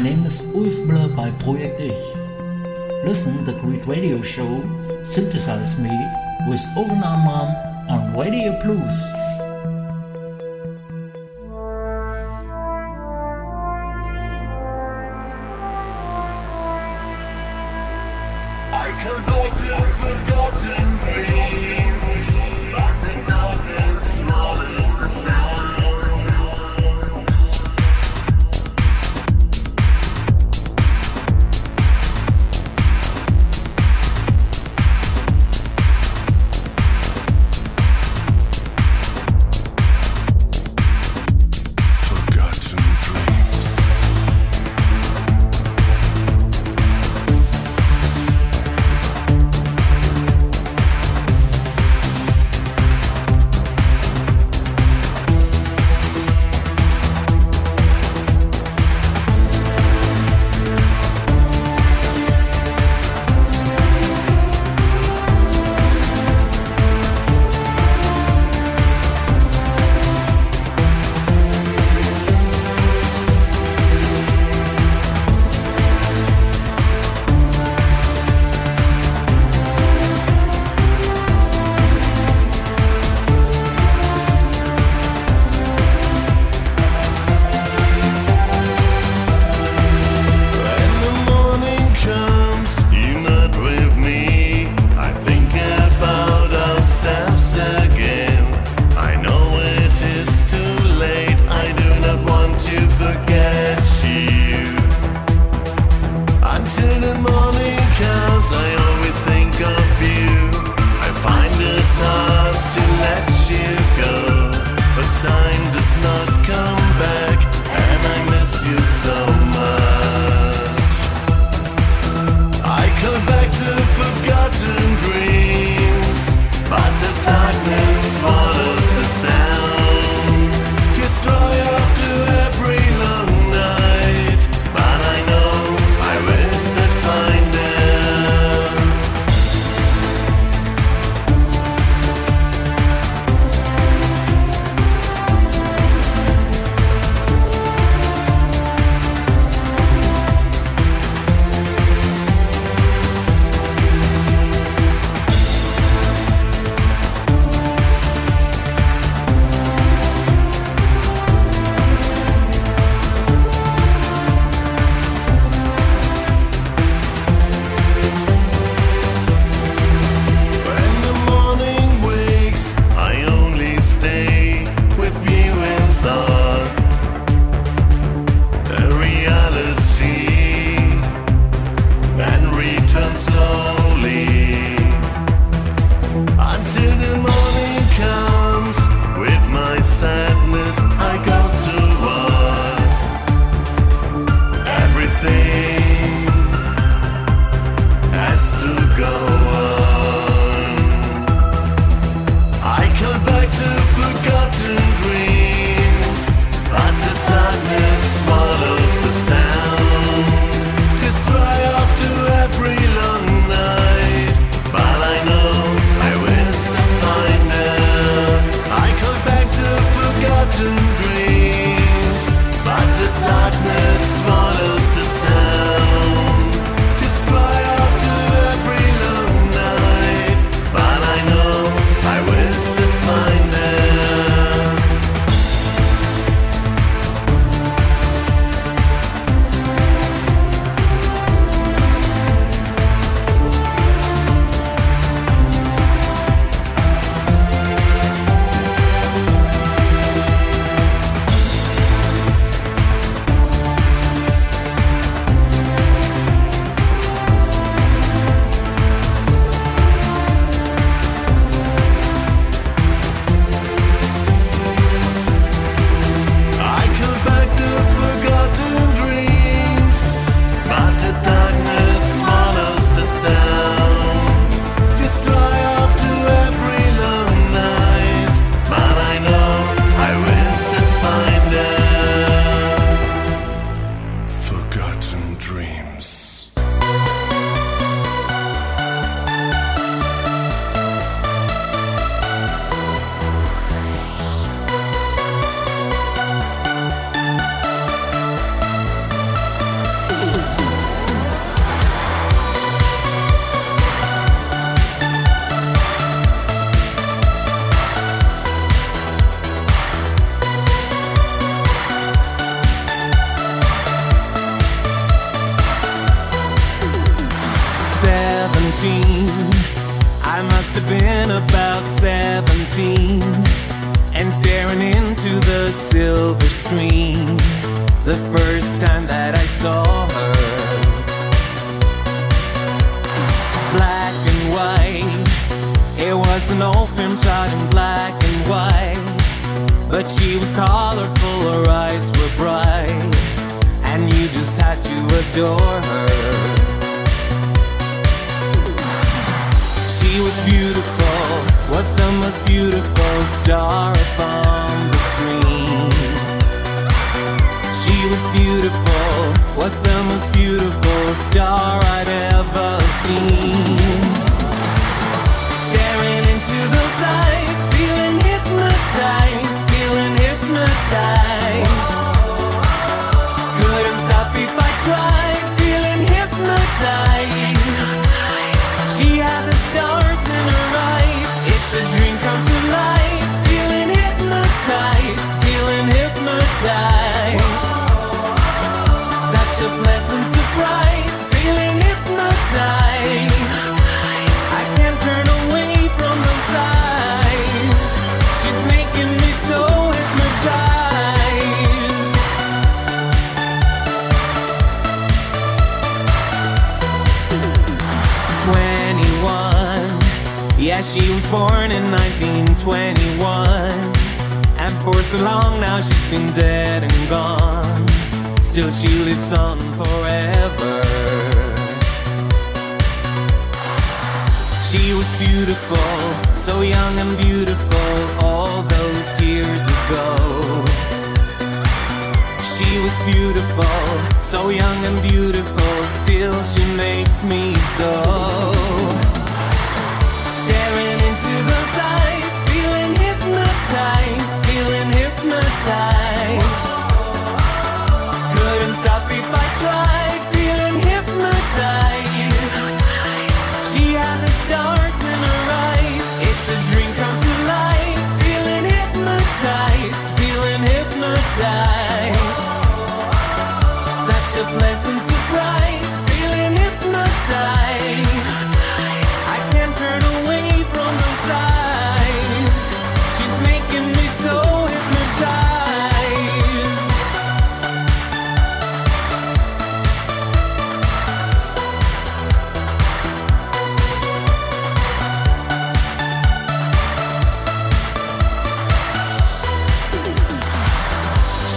My 0.00 0.08
name 0.08 0.24
is 0.24 0.40
Ulf 0.54 0.72
Müller 0.88 1.14
by 1.14 1.30
Project 1.44 1.78
Ich. 1.78 2.16
Listen 3.04 3.44
the 3.44 3.52
great 3.60 3.86
radio 3.86 4.22
show 4.22 4.64
Synthesize 5.04 5.78
Me 5.78 5.92
with 6.48 6.64
Oren 6.74 7.04
on 7.86 8.16
Radio 8.16 8.58
Plus. 8.62 9.19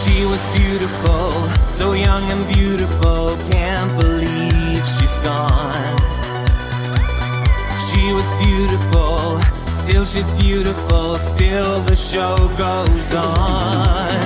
She 0.03 0.25
was 0.25 0.45
beautiful, 0.53 1.31
so 1.69 1.93
young 1.93 2.29
and 2.29 2.45
beautiful, 2.53 3.37
can't 3.49 3.89
believe 3.97 4.83
she's 4.85 5.17
gone. 5.19 5.97
She 7.87 8.11
was 8.11 8.29
beautiful, 8.43 9.39
still 9.71 10.03
she's 10.03 10.29
beautiful, 10.33 11.15
still 11.15 11.79
the 11.83 11.95
show 11.95 12.35
goes 12.57 13.13
on. 13.13 14.21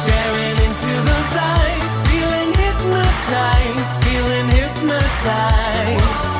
Staring 0.00 0.58
into 0.66 0.92
those 1.10 1.32
eyes, 1.58 1.92
feeling 2.08 2.50
hypnotized, 2.54 3.94
feeling 4.04 4.48
hypnotized. 4.58 6.39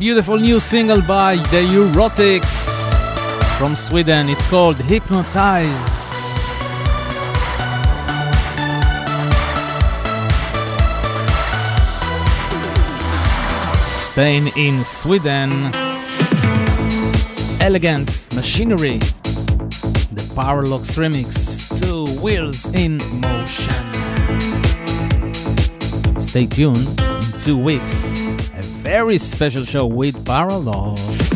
beautiful 0.00 0.38
new 0.38 0.58
single 0.58 1.02
by 1.02 1.36
the 1.52 1.60
Eurotics 1.60 2.64
from 3.58 3.76
Sweden. 3.76 4.30
It's 4.30 4.48
called 4.48 4.76
Hypnotized. 4.76 5.68
Staying 13.92 14.48
in 14.56 14.82
Sweden. 14.84 15.70
Elegant 17.60 18.34
Machinery. 18.34 19.00
The 20.16 20.24
Powerlocks 20.34 20.96
remix. 20.96 21.68
Two 21.78 22.06
wheels 22.22 22.64
in 22.72 22.96
motion. 23.20 23.84
Stay 26.18 26.46
tuned 26.46 26.98
in 26.98 27.40
two 27.42 27.58
weeks 27.58 28.09
very 28.80 29.18
special 29.18 29.66
show 29.66 29.84
with 29.84 30.24
Baralov. 30.24 31.29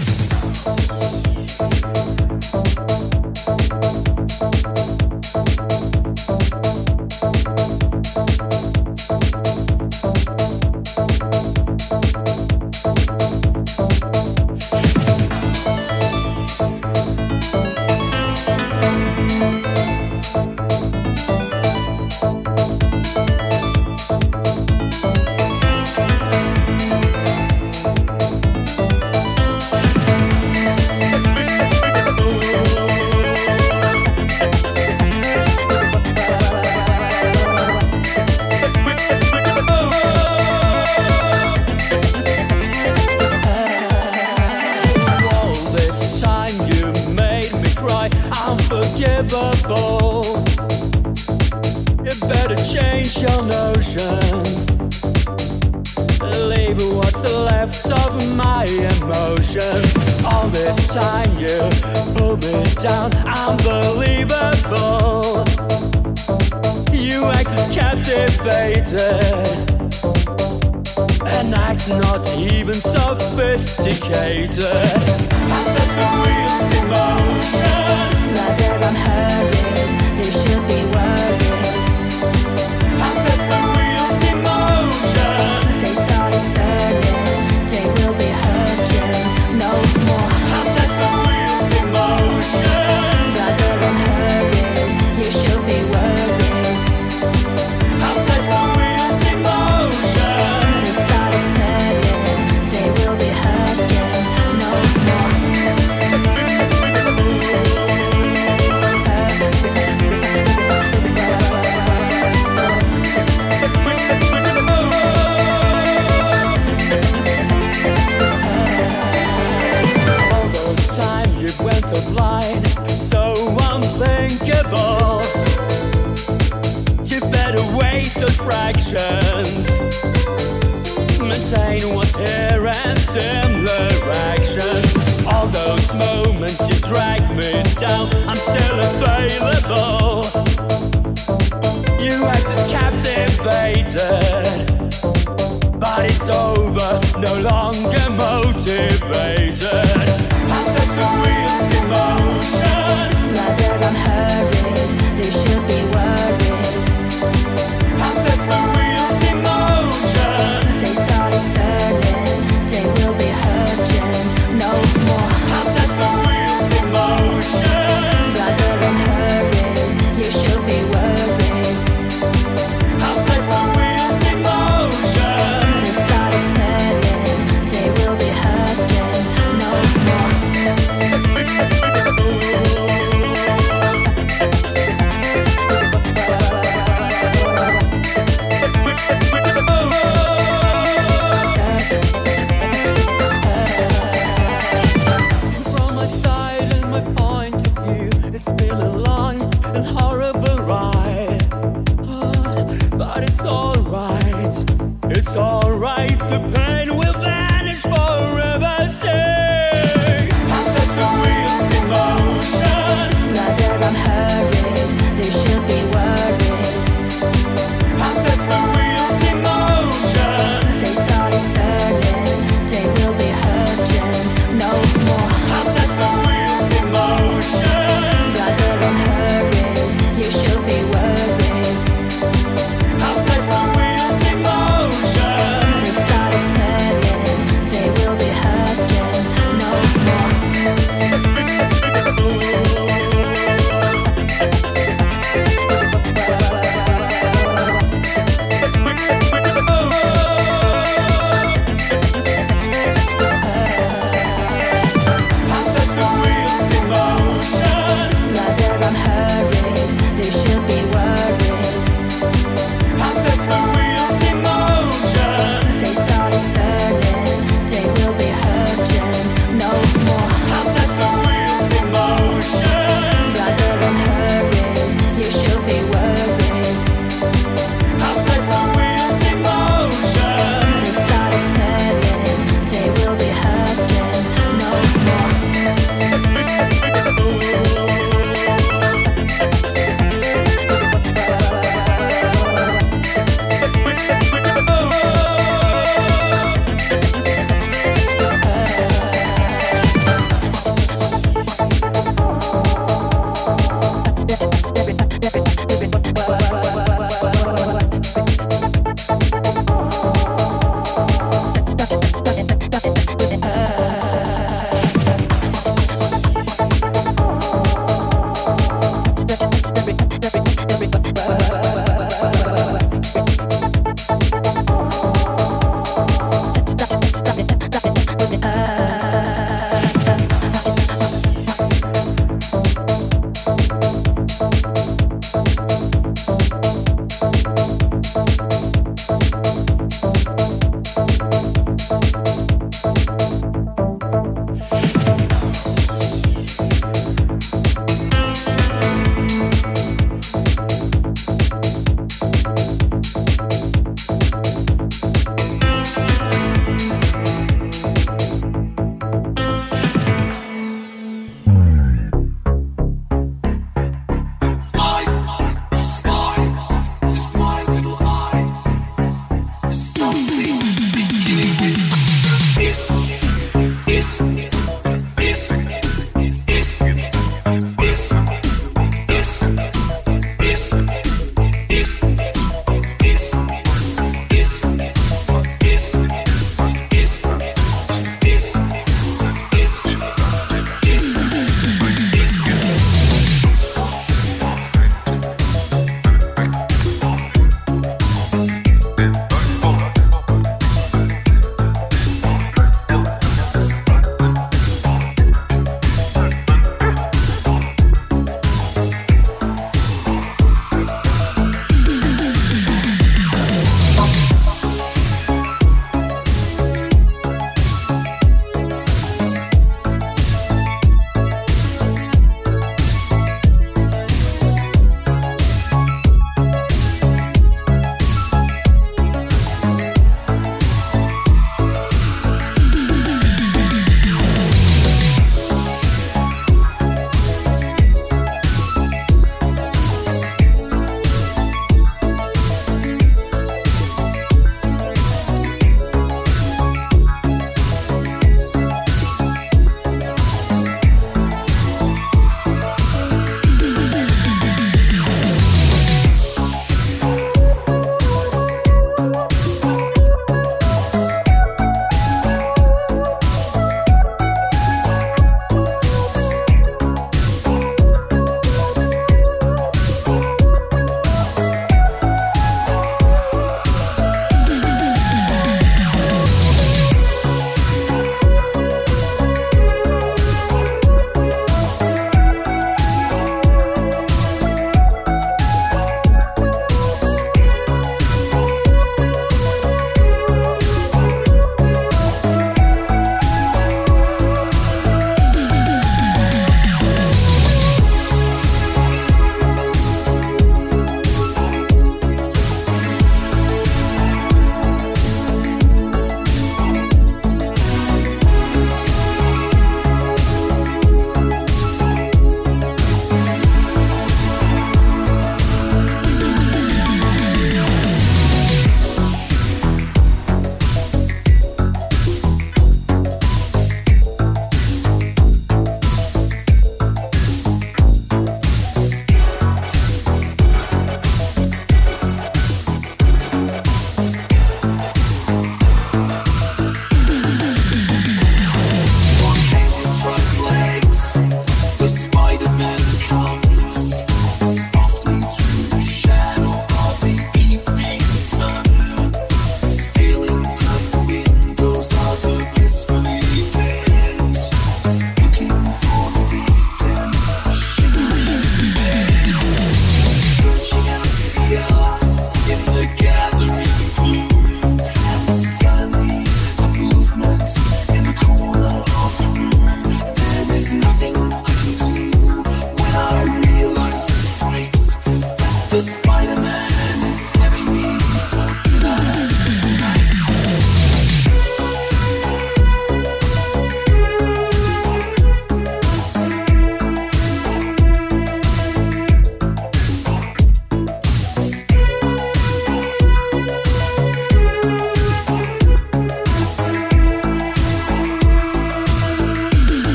Motivated. 148.54 149.83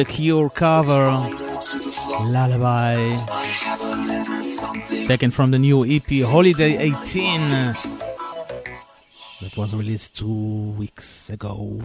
The 0.00 0.06
Cure 0.06 0.48
cover 0.48 1.10
Lullaby. 2.24 2.96
Taken 5.06 5.30
from 5.30 5.50
the 5.50 5.58
new 5.58 5.84
EP 5.84 6.24
Holiday 6.24 6.78
18 6.78 7.40
that 9.42 9.54
was 9.58 9.74
released 9.74 10.16
two 10.16 10.72
weeks 10.78 11.28
ago. 11.28 11.82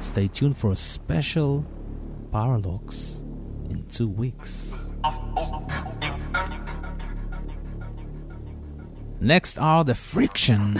Stay 0.00 0.26
tuned 0.26 0.58
for 0.58 0.72
a 0.72 0.76
special 0.76 1.64
Paralox 2.30 3.22
in 3.70 3.86
two 3.86 4.08
weeks. 4.08 4.92
Next 9.18 9.58
are 9.58 9.82
the 9.82 9.94
Friction. 9.94 10.76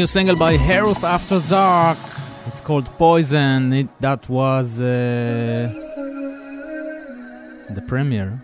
new 0.00 0.06
single 0.06 0.36
by 0.36 0.56
Heroth 0.56 1.04
After 1.04 1.40
Dark. 1.40 1.98
It's 2.46 2.62
called 2.62 2.86
Poison. 2.96 3.70
It, 3.70 3.88
that 4.00 4.26
was 4.30 4.80
uh, 4.80 5.68
the 7.68 7.82
premiere 7.86 8.40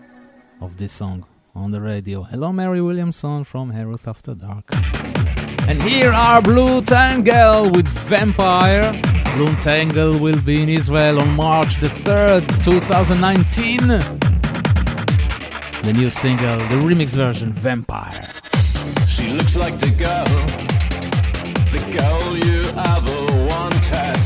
of 0.61 0.77
this 0.77 0.93
song 0.93 1.25
on 1.55 1.71
the 1.71 1.81
radio. 1.81 2.21
Hello, 2.21 2.53
Mary 2.53 2.79
Williamson 2.79 3.43
from 3.43 3.71
Heroth 3.71 4.07
After 4.07 4.35
Dark. 4.35 4.65
And 5.67 5.81
here 5.81 6.11
are 6.11 6.43
Blue 6.43 6.83
Tangle 6.83 7.71
with 7.71 7.87
Vampire. 7.87 8.91
Blue 9.35 9.55
Tangle 9.55 10.19
will 10.19 10.39
be 10.39 10.61
in 10.61 10.69
Israel 10.69 11.19
on 11.19 11.35
March 11.35 11.79
the 11.79 11.87
3rd, 11.87 12.45
2019. 12.63 13.87
The 15.81 15.93
new 15.93 16.11
single, 16.11 16.59
the 16.71 16.77
remix 16.87 17.15
version, 17.15 17.51
Vampire. 17.51 18.21
She 19.07 19.29
looks 19.29 19.55
like 19.55 19.79
the 19.79 19.89
girl 19.97 20.76
girl 21.97 22.37
you 22.37 22.61
ever 22.93 23.19
wanted. 23.49 24.21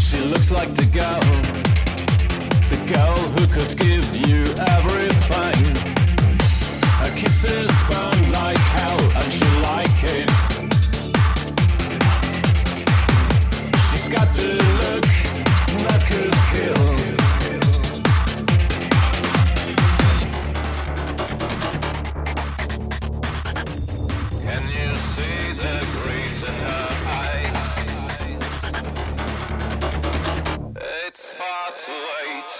She 0.00 0.18
looks 0.20 0.50
like 0.50 0.70
the 0.74 0.86
girl, 1.00 1.24
the 2.72 2.80
girl 2.92 3.18
who 3.34 3.46
could 3.46 3.76
give 3.78 4.06
you 4.26 4.42
everything. 4.74 5.60
Her 6.98 7.10
kisses. 7.16 7.81
far 31.42 31.72
too 31.76 31.92
late. 31.92 32.51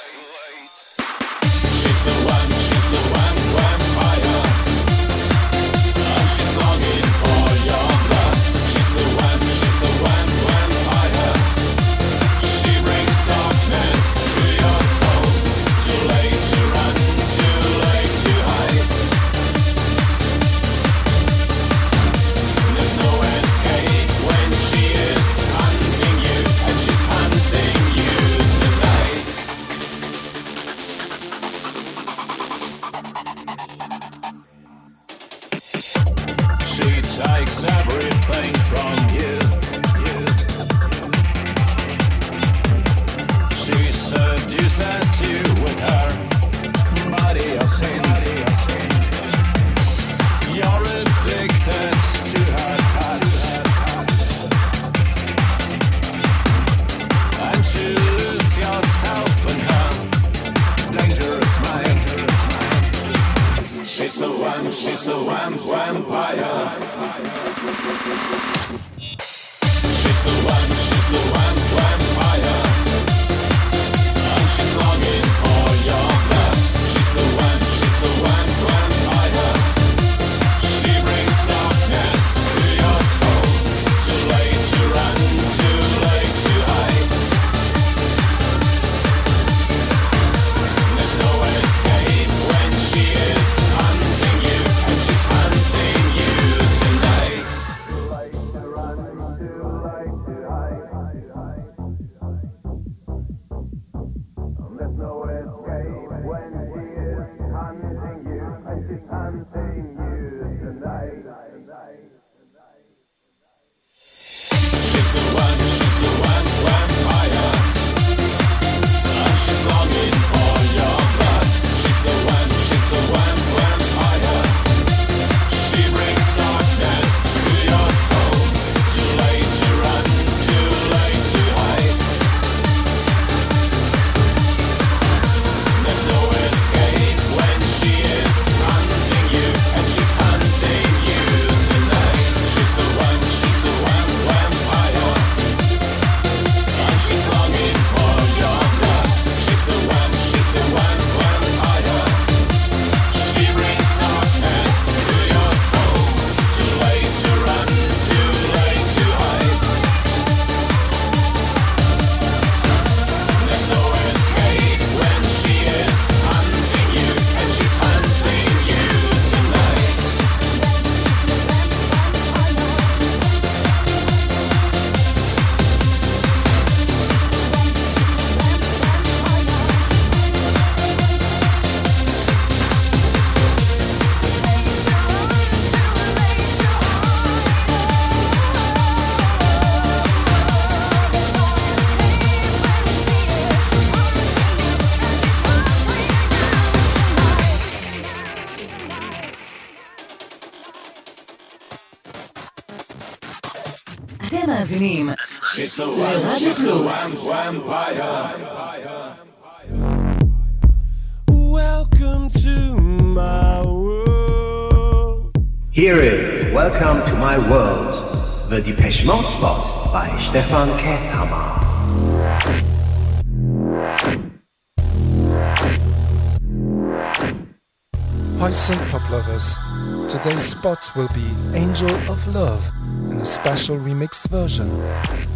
will 230.97 231.09
be 231.09 231.31
Angel 231.55 231.91
of 232.11 232.27
Love 232.35 232.71
in 233.11 233.21
a 233.21 233.27
special 233.27 233.77
remix 233.77 234.27
version. 234.29 234.71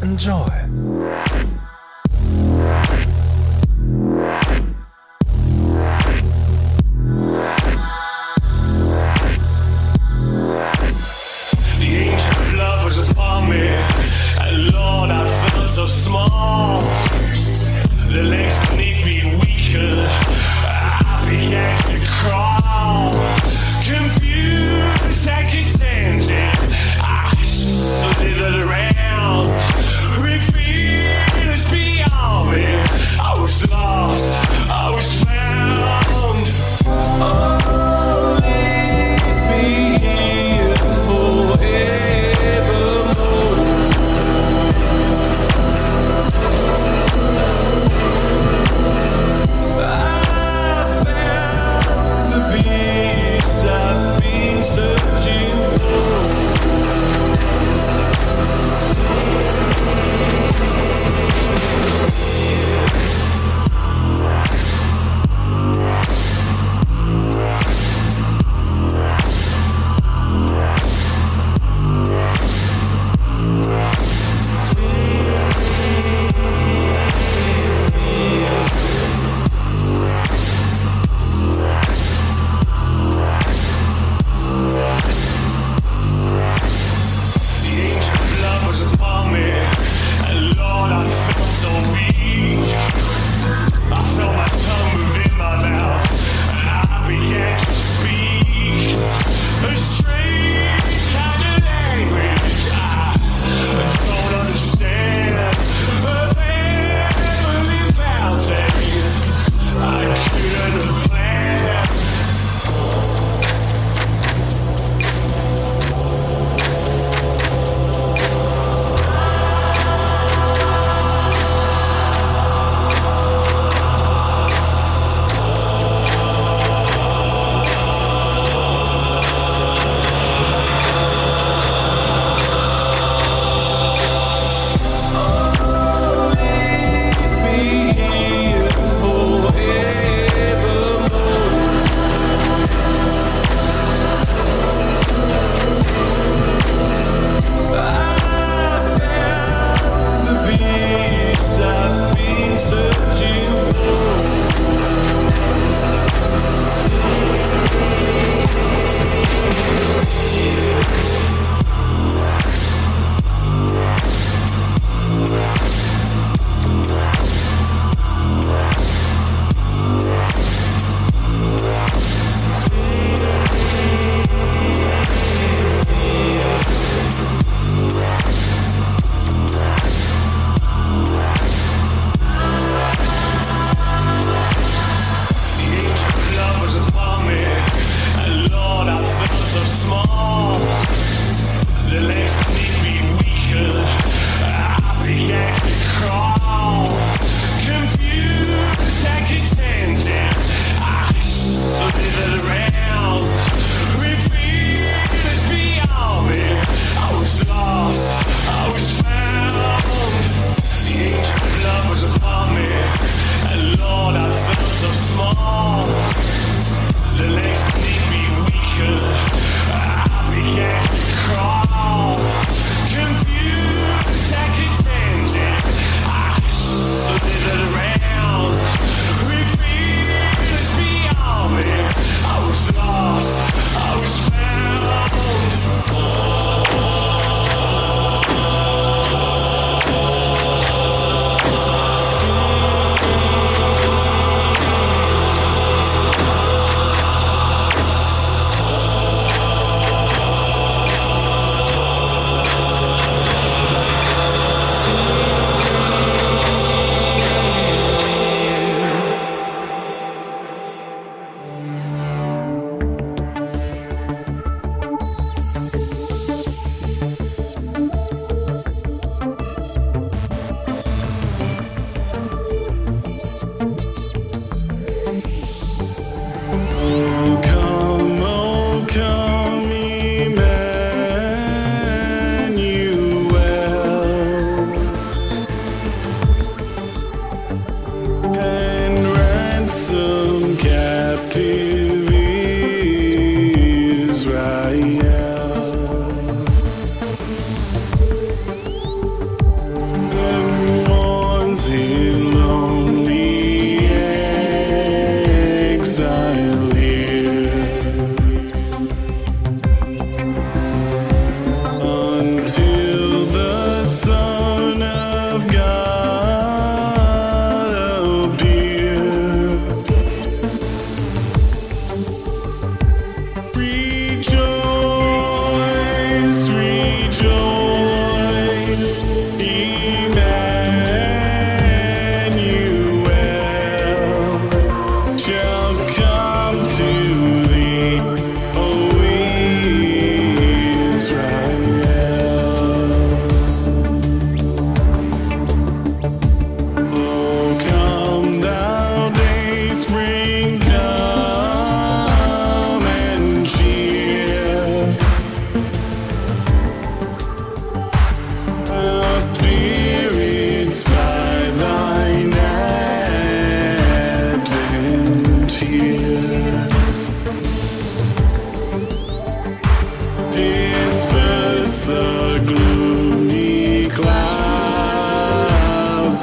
Enjoy! 0.03 1.56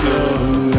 to 0.04 0.73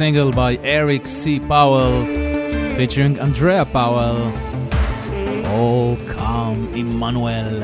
single 0.00 0.30
by 0.32 0.58
Eric 0.64 1.06
C. 1.06 1.38
Powell 1.38 2.06
featuring 2.74 3.20
Andrea 3.20 3.66
Powell. 3.66 4.32
Oh, 5.52 5.98
come, 6.08 6.72
Emmanuel. 6.72 7.60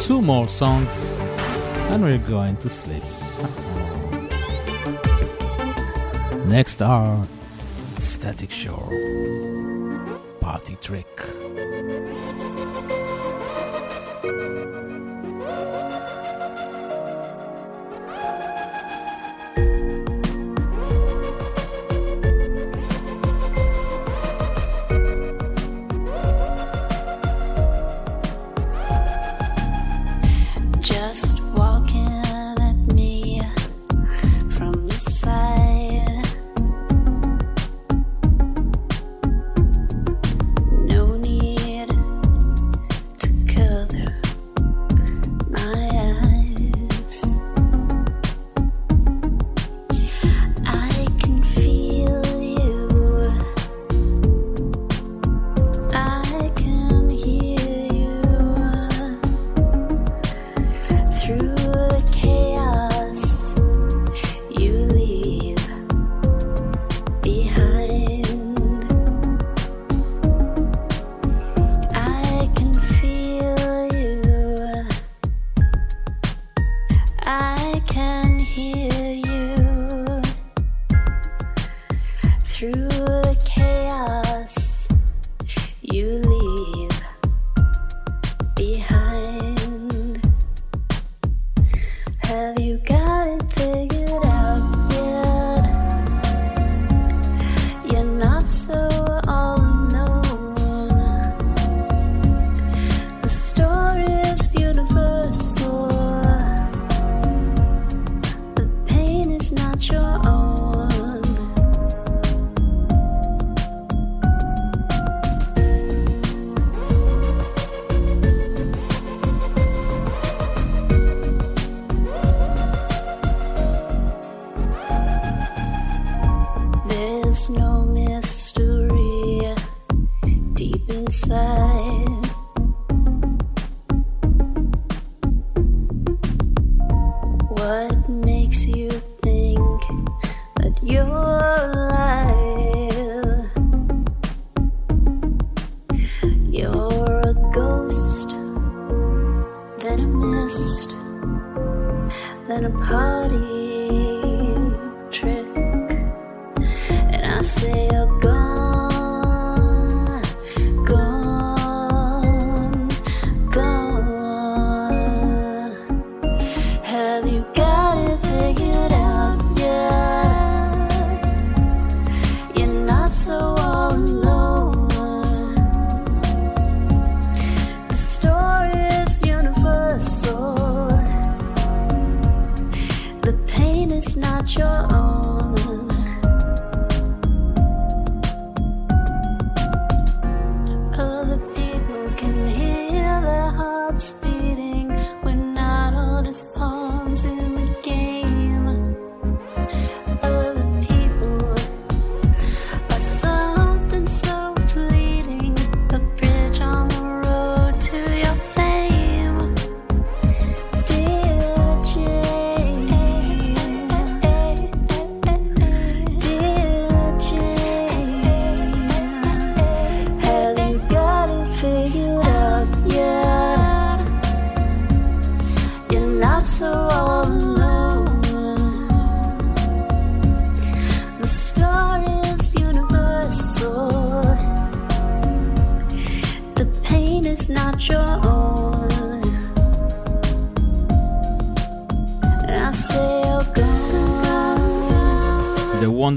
Two 0.00 0.22
more 0.22 0.48
songs, 0.48 1.20
and 1.90 2.02
we're 2.02 2.24
going 2.26 2.56
to 2.56 2.70
sleep. 2.70 3.04
Next 6.46 6.80
are 6.80 7.22
Static 7.96 8.50
Shore 8.50 8.88
Party 10.40 10.76
Trick. 10.76 11.37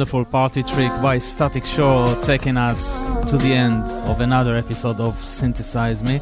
wonderful 0.02 0.26
party 0.26 0.64
trick 0.64 0.92
by 1.00 1.20
Static 1.20 1.64
Show 1.64 2.20
taking 2.24 2.58
us 2.58 3.06
to 3.30 3.38
the 3.38 3.54
end 3.54 3.84
of 4.10 4.20
another 4.20 4.56
episode 4.56 5.00
of 5.00 5.16
Synthesize 5.24 6.04
Me. 6.04 6.20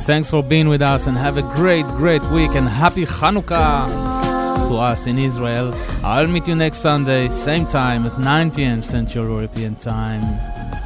Thanks 0.00 0.28
for 0.28 0.42
being 0.42 0.68
with 0.68 0.82
us 0.82 1.06
and 1.06 1.16
have 1.16 1.38
a 1.38 1.42
great, 1.56 1.86
great 1.96 2.22
week 2.24 2.54
and 2.54 2.68
happy 2.68 3.06
Hanukkah 3.06 4.68
to 4.68 4.76
us 4.76 5.06
in 5.06 5.18
Israel. 5.18 5.72
I'll 6.04 6.26
meet 6.26 6.46
you 6.46 6.56
next 6.56 6.80
Sunday, 6.80 7.30
same 7.30 7.64
time 7.64 8.04
at 8.04 8.18
9 8.20 8.50
p.m. 8.50 8.82
Central 8.82 9.24
European 9.30 9.76
Time. 9.76 10.38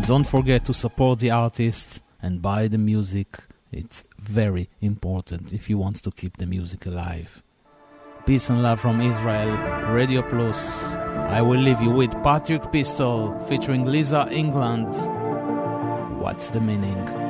Don't 0.06 0.22
forget 0.24 0.64
to 0.66 0.72
support 0.72 1.18
the 1.18 1.32
artists 1.32 2.00
and 2.22 2.40
buy 2.40 2.68
the 2.68 2.78
music. 2.78 3.38
It's 3.72 4.04
very 4.20 4.68
important 4.80 5.52
if 5.52 5.68
you 5.68 5.78
want 5.78 5.96
to 6.04 6.12
keep 6.12 6.36
the 6.36 6.46
music 6.46 6.86
alive. 6.86 7.42
Peace 8.28 8.50
and 8.50 8.62
Love 8.62 8.78
from 8.78 9.00
Israel, 9.00 9.56
Radio 9.90 10.20
Plus. 10.20 10.96
I 11.30 11.40
will 11.40 11.59
leave 11.59 11.80
you 11.80 11.88
with 11.88 12.12
Patrick 12.22 12.70
Pistol 12.70 13.40
featuring 13.48 13.86
Lisa 13.86 14.28
England. 14.30 14.94
What's 16.20 16.50
the 16.50 16.60
meaning? 16.60 17.27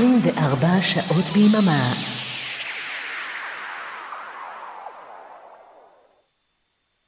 24 0.00 0.82
שעות 0.82 1.24
ביממה. 1.34 1.92